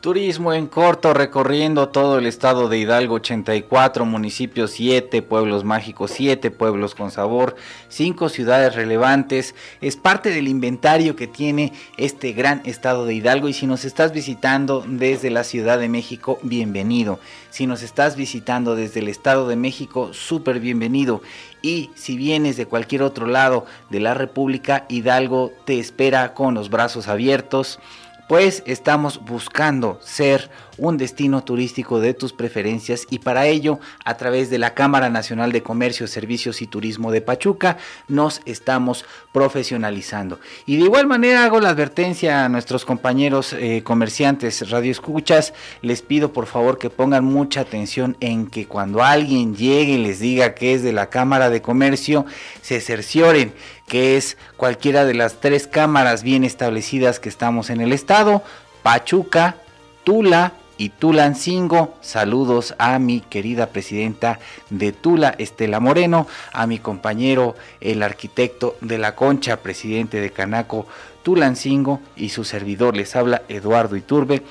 [0.00, 6.52] Turismo en corto, recorriendo todo el estado de Hidalgo, 84 municipios, 7 pueblos mágicos, 7
[6.52, 7.56] pueblos con sabor,
[7.88, 9.56] 5 ciudades relevantes.
[9.80, 14.12] Es parte del inventario que tiene este gran estado de Hidalgo y si nos estás
[14.12, 17.18] visitando desde la Ciudad de México, bienvenido.
[17.50, 21.22] Si nos estás visitando desde el estado de México, súper bienvenido.
[21.60, 26.70] Y si vienes de cualquier otro lado de la República, Hidalgo te espera con los
[26.70, 27.80] brazos abiertos
[28.28, 34.48] pues estamos buscando ser un destino turístico de tus preferencias y para ello a través
[34.48, 40.38] de la Cámara Nacional de Comercio, Servicios y Turismo de Pachuca nos estamos profesionalizando.
[40.66, 45.52] Y de igual manera hago la advertencia a nuestros compañeros eh, comerciantes radioescuchas,
[45.82, 50.20] les pido por favor que pongan mucha atención en que cuando alguien llegue y les
[50.20, 52.26] diga que es de la Cámara de Comercio,
[52.62, 53.52] se cercioren
[53.88, 58.42] que es cualquiera de las tres cámaras bien establecidas que estamos en el estado,
[58.82, 59.56] Pachuca,
[60.04, 61.96] Tula y Tulancingo.
[62.00, 64.38] Saludos a mi querida presidenta
[64.70, 70.86] de Tula, Estela Moreno, a mi compañero, el arquitecto de la Concha, presidente de Canaco,
[71.22, 74.42] Tulancingo, y su servidor les habla Eduardo Iturbe,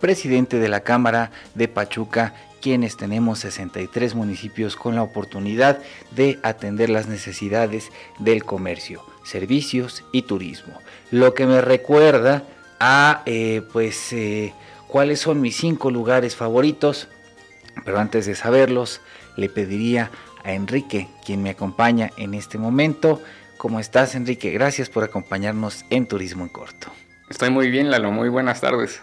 [0.00, 2.34] presidente de la Cámara de Pachuca
[2.66, 5.78] quienes tenemos 63 municipios con la oportunidad
[6.10, 10.80] de atender las necesidades del comercio, servicios y turismo.
[11.12, 12.42] Lo que me recuerda
[12.80, 14.52] a eh, pues eh,
[14.88, 17.06] cuáles son mis cinco lugares favoritos,
[17.84, 19.00] pero antes de saberlos
[19.36, 20.10] le pediría
[20.42, 23.22] a Enrique, quien me acompaña en este momento.
[23.58, 24.50] ¿Cómo estás Enrique?
[24.50, 26.88] Gracias por acompañarnos en Turismo en Corto.
[27.30, 29.02] Estoy muy bien Lalo, muy buenas tardes.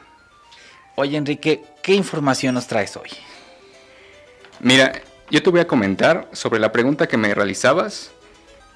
[0.95, 3.09] Oye Enrique, ¿qué información nos traes hoy?
[4.64, 4.93] Mira,
[5.30, 8.11] yo te voy a comentar sobre la pregunta que me realizabas.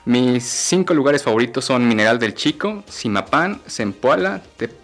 [0.04, 4.42] Mis cinco lugares favoritos son Mineral del Chico, Simapán, Zempoala,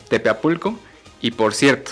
[0.07, 0.79] Tepeapulco
[1.19, 1.91] y por cierto,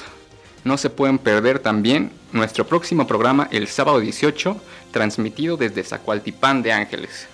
[0.63, 4.55] no se pueden perder también nuestro próximo programa el sábado 18,
[4.91, 7.27] transmitido desde Zacualtipán de Ángeles.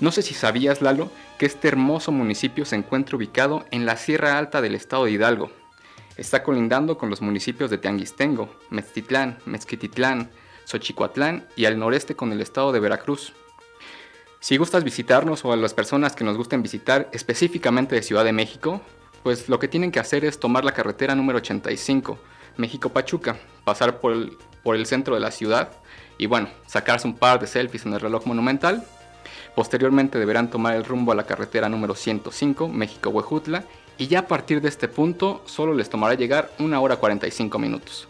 [0.00, 1.08] No sé si sabías, Lalo,
[1.38, 5.52] que este hermoso municipio se encuentra ubicado en la Sierra Alta del estado de Hidalgo.
[6.16, 10.28] Está colindando con los municipios de Teanguistengo, Meztitlán, Mezquititlán,
[10.72, 13.34] Xochicuatlán y al noreste con el estado de Veracruz.
[14.40, 18.32] Si gustas visitarnos o a las personas que nos gusten visitar específicamente de Ciudad de
[18.32, 18.80] México,
[19.22, 22.18] pues lo que tienen que hacer es tomar la carretera número 85,
[22.56, 25.70] México-Pachuca, pasar por el, por el centro de la ciudad
[26.18, 28.84] y bueno, sacarse un par de selfies en el reloj monumental.
[29.54, 33.64] Posteriormente deberán tomar el rumbo a la carretera número 105, México-Huejutla,
[33.98, 38.08] y ya a partir de este punto solo les tomará llegar una hora 45 minutos.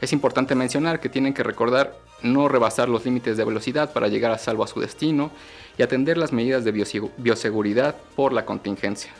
[0.00, 4.30] Es importante mencionar que tienen que recordar no rebasar los límites de velocidad para llegar
[4.30, 5.30] a salvo a su destino
[5.78, 6.72] y atender las medidas de
[7.16, 9.10] bioseguridad por la contingencia.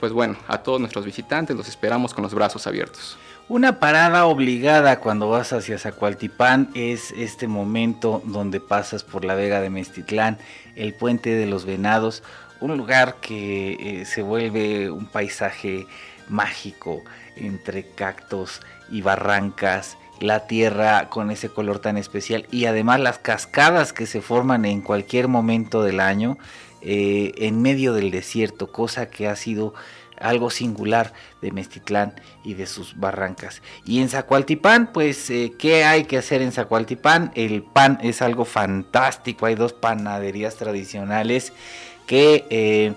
[0.00, 3.16] Pues bueno, a todos nuestros visitantes los esperamos con los brazos abiertos.
[3.48, 9.60] Una parada obligada cuando vas hacia Zacualtipán es este momento donde pasas por la Vega
[9.60, 10.38] de Mestitlán,
[10.76, 12.22] el puente de los Venados,
[12.60, 15.86] un lugar que eh, se vuelve un paisaje
[16.28, 17.02] mágico
[17.36, 23.92] entre cactos y barrancas la tierra con ese color tan especial y además las cascadas
[23.92, 26.38] que se forman en cualquier momento del año
[26.82, 29.74] eh, en medio del desierto, cosa que ha sido
[30.20, 33.62] algo singular de Mestitlán y de sus barrancas.
[33.84, 37.32] Y en Zacualtipán, pues, eh, ¿qué hay que hacer en Zacualtipán?
[37.34, 41.52] El pan es algo fantástico, hay dos panaderías tradicionales
[42.06, 42.92] que eh,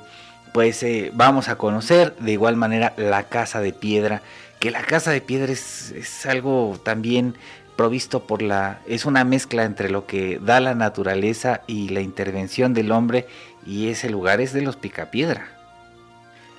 [0.53, 4.22] pues vamos a conocer, de igual manera la Casa de Piedra,
[4.60, 7.36] que la casa de piedra es, algo también
[7.76, 8.82] provisto por la...
[8.88, 13.28] es una mezcla entre lo que da la naturaleza y la intervención del hombre
[13.66, 15.47] y ese lugar es de los picapiedra.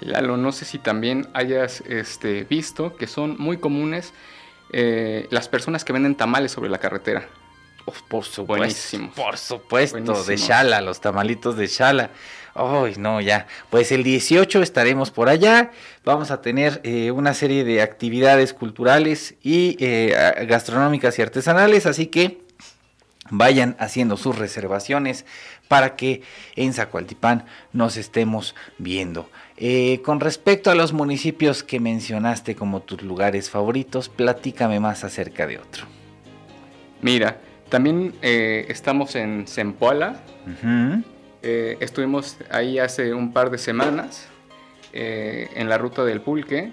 [0.00, 4.12] Lalo, no sé si también hayas este, visto que son muy comunes
[4.72, 7.28] eh, las personas que venden tamales sobre la carretera.
[8.08, 12.10] por supuesto, por supuesto, de Shala, los tamalitos de Shala.
[12.54, 13.46] Ay, no, ya.
[13.70, 15.70] Pues el 18 estaremos por allá.
[16.04, 22.06] Vamos a tener eh, una serie de actividades culturales y eh, gastronómicas y artesanales, así
[22.06, 22.40] que
[23.30, 25.26] vayan haciendo sus reservaciones
[25.68, 26.22] para que
[26.56, 29.28] en Zacualtipán nos estemos viendo.
[29.58, 35.46] Eh, con respecto a los municipios que mencionaste como tus lugares favoritos, platícame más acerca
[35.46, 35.84] de otro.
[37.02, 37.38] Mira,
[37.68, 40.22] también estamos en Zempoala
[41.42, 44.28] Eh, estuvimos ahí hace un par de semanas
[44.92, 46.72] eh, en la ruta del pulque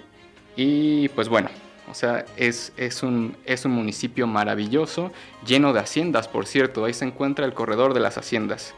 [0.56, 1.50] y pues bueno,
[1.90, 5.12] o sea, es, es, un, es un municipio maravilloso,
[5.46, 8.74] lleno de haciendas, por cierto, ahí se encuentra el corredor de las haciendas.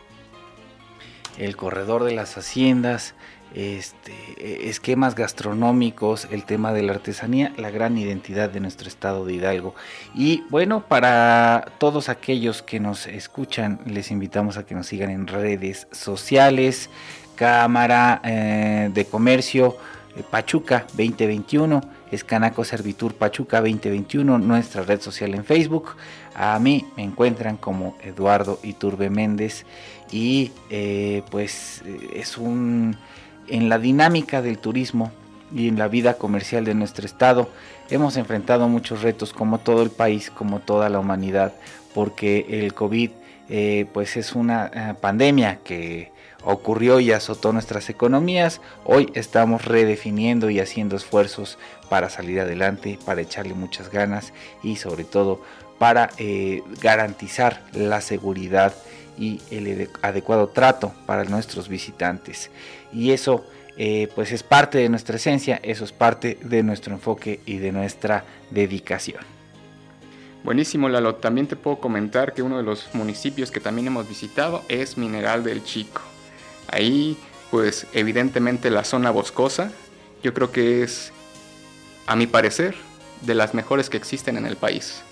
[1.38, 3.14] El corredor de las haciendas,
[3.54, 9.34] este, esquemas gastronómicos, el tema de la artesanía, la gran identidad de nuestro estado de
[9.34, 9.76] Hidalgo.
[10.14, 15.28] Y bueno, para todos aquellos que nos escuchan, les invitamos a que nos sigan en
[15.28, 16.90] redes sociales,
[17.36, 19.78] Cámara eh, de Comercio
[20.16, 21.82] eh, Pachuca 2021,
[22.12, 25.96] Escanaco Servitur Pachuca 2021, nuestra red social en Facebook.
[26.36, 29.66] A mí me encuentran como Eduardo Iturbe Méndez
[30.12, 31.84] y eh, pues
[32.14, 32.98] es un
[33.48, 35.12] en la dinámica del turismo
[35.54, 37.50] y en la vida comercial de nuestro estado
[37.90, 41.54] hemos enfrentado muchos retos como todo el país, como toda la humanidad,
[41.94, 43.12] porque el COVID
[43.50, 46.12] eh, pues es una eh, pandemia que
[46.44, 48.62] ocurrió y azotó nuestras economías.
[48.84, 51.58] Hoy estamos redefiniendo y haciendo esfuerzos
[51.90, 54.34] para salir adelante, para echarle muchas ganas
[54.64, 55.42] y sobre todo
[55.80, 58.74] para eh, garantizar la seguridad
[59.18, 62.52] y el adecuado trato para nuestros visitantes.
[62.94, 63.46] Y eso
[63.78, 67.72] eh, pues es parte de nuestra esencia, eso es parte de nuestro enfoque y de
[67.72, 69.22] nuestra dedicación.
[70.44, 74.64] Buenísimo Lalo, también te puedo comentar que uno de los municipios que también hemos visitado
[74.70, 76.02] es Mineral del Chico.
[76.70, 77.18] Ahí
[77.52, 79.72] pues evidentemente la zona boscosa,
[80.24, 81.12] yo creo que es,
[82.06, 82.76] a mi parecer,
[83.22, 85.04] de las mejores que existen en el país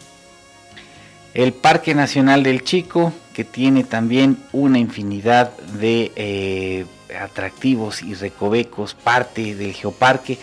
[1.35, 6.85] el Parque Nacional del Chico, que tiene también una infinidad de eh,
[7.17, 10.37] atractivos y recovecos, parte del geoparque.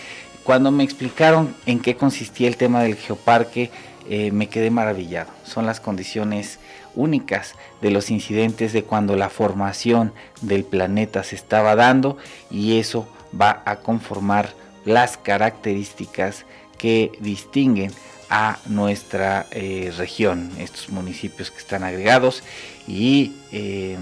[0.44, 3.70] Cuando me explicaron en qué consistía el tema del geoparque,
[4.08, 5.30] eh, me quedé maravillado.
[5.44, 6.58] Son las condiciones
[6.94, 12.16] únicas de los incidentes de cuando la formación del planeta se estaba dando
[12.50, 13.08] y eso
[13.38, 14.54] va a conformar
[14.84, 16.44] las características
[16.76, 17.92] que distinguen
[18.28, 22.42] a nuestra eh, región, estos municipios que están agregados
[22.88, 23.98] y eh,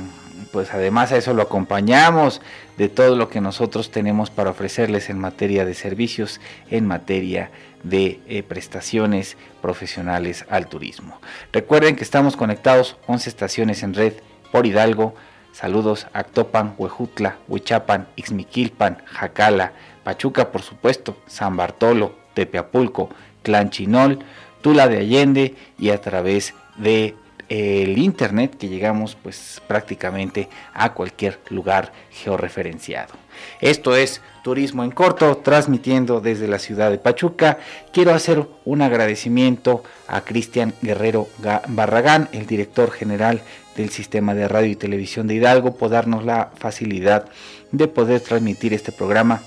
[0.53, 2.41] pues además a eso lo acompañamos
[2.77, 6.41] de todo lo que nosotros tenemos para ofrecerles en materia de servicios,
[6.71, 7.51] en materia
[7.83, 11.21] de eh, prestaciones profesionales al turismo.
[11.53, 14.15] Recuerden que estamos conectados 11 estaciones en red
[14.53, 15.15] por Hidalgo.
[15.53, 19.73] Saludos a Actopan, Huejutla, Huichapan, Ixmiquilpan, Jacala,
[20.05, 23.11] Pachuca por supuesto, San Bartolo, Tepeapulco,
[23.43, 24.21] Clanchinol,
[24.63, 27.15] Tula de Allende y a través de
[27.51, 33.13] el internet que llegamos pues prácticamente a cualquier lugar georreferenciado.
[33.61, 37.59] Esto es Turismo en Corto, transmitiendo desde la ciudad de Pachuca.
[37.93, 41.29] Quiero hacer un agradecimiento a Cristian Guerrero
[41.69, 43.43] Barragán, el director general
[43.77, 47.27] del Sistema de Radio y Televisión de Hidalgo, por darnos la facilidad
[47.73, 49.43] de poder transmitir este programa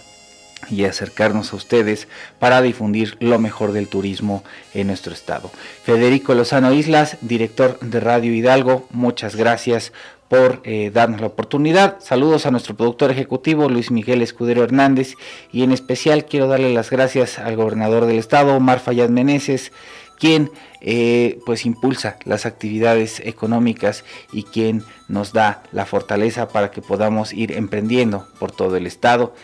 [0.69, 2.07] y acercarnos a ustedes
[2.39, 4.43] para difundir lo mejor del turismo
[4.73, 5.51] en nuestro estado.
[5.83, 9.91] Federico Lozano Islas, director de Radio Hidalgo, muchas gracias
[10.33, 11.97] por eh, darnos la oportunidad.
[11.99, 15.13] Saludos a nuestro productor ejecutivo Luis Miguel Escudero Hernández
[15.51, 19.71] y en especial quiero darle las gracias al gobernador del estado, Omar Fayad Meneses,
[20.17, 20.49] quien
[20.81, 27.31] eh, pues impulsa las actividades económicas y quien nos da la fortaleza para que podamos
[27.31, 29.35] ir emprendiendo por todo el estado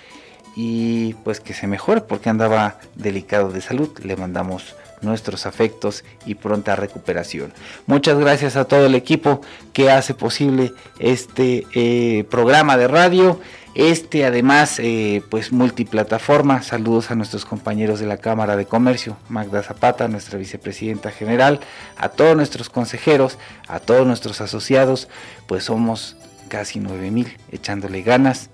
[0.62, 3.98] y pues que se mejore porque andaba delicado de salud.
[4.04, 7.54] Le mandamos nuestros afectos y pronta recuperación.
[7.86, 9.40] Muchas gracias a todo el equipo
[9.72, 13.40] que hace posible este eh, programa de radio.
[13.74, 16.62] Este además eh, pues multiplataforma.
[16.62, 21.62] Saludos a nuestros compañeros de la Cámara de Comercio, Magda Zapata, nuestra vicepresidenta general,
[21.96, 23.38] a todos nuestros consejeros,
[23.70, 25.08] a todos nuestros asociados,
[25.48, 26.18] pues somos
[26.50, 28.50] casi 9 mil echándole ganas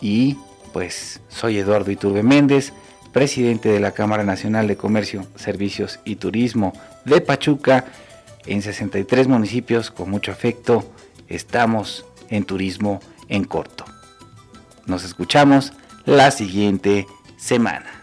[0.00, 0.36] y
[0.72, 2.72] pues soy Eduardo Iturbe Méndez,
[3.12, 6.72] presidente de la Cámara Nacional de Comercio, Servicios y Turismo
[7.04, 7.86] de Pachuca.
[8.46, 10.90] En 63 municipios, con mucho afecto,
[11.28, 13.84] estamos en turismo en corto.
[14.86, 15.72] Nos escuchamos
[16.04, 17.06] la siguiente
[17.36, 17.99] semana.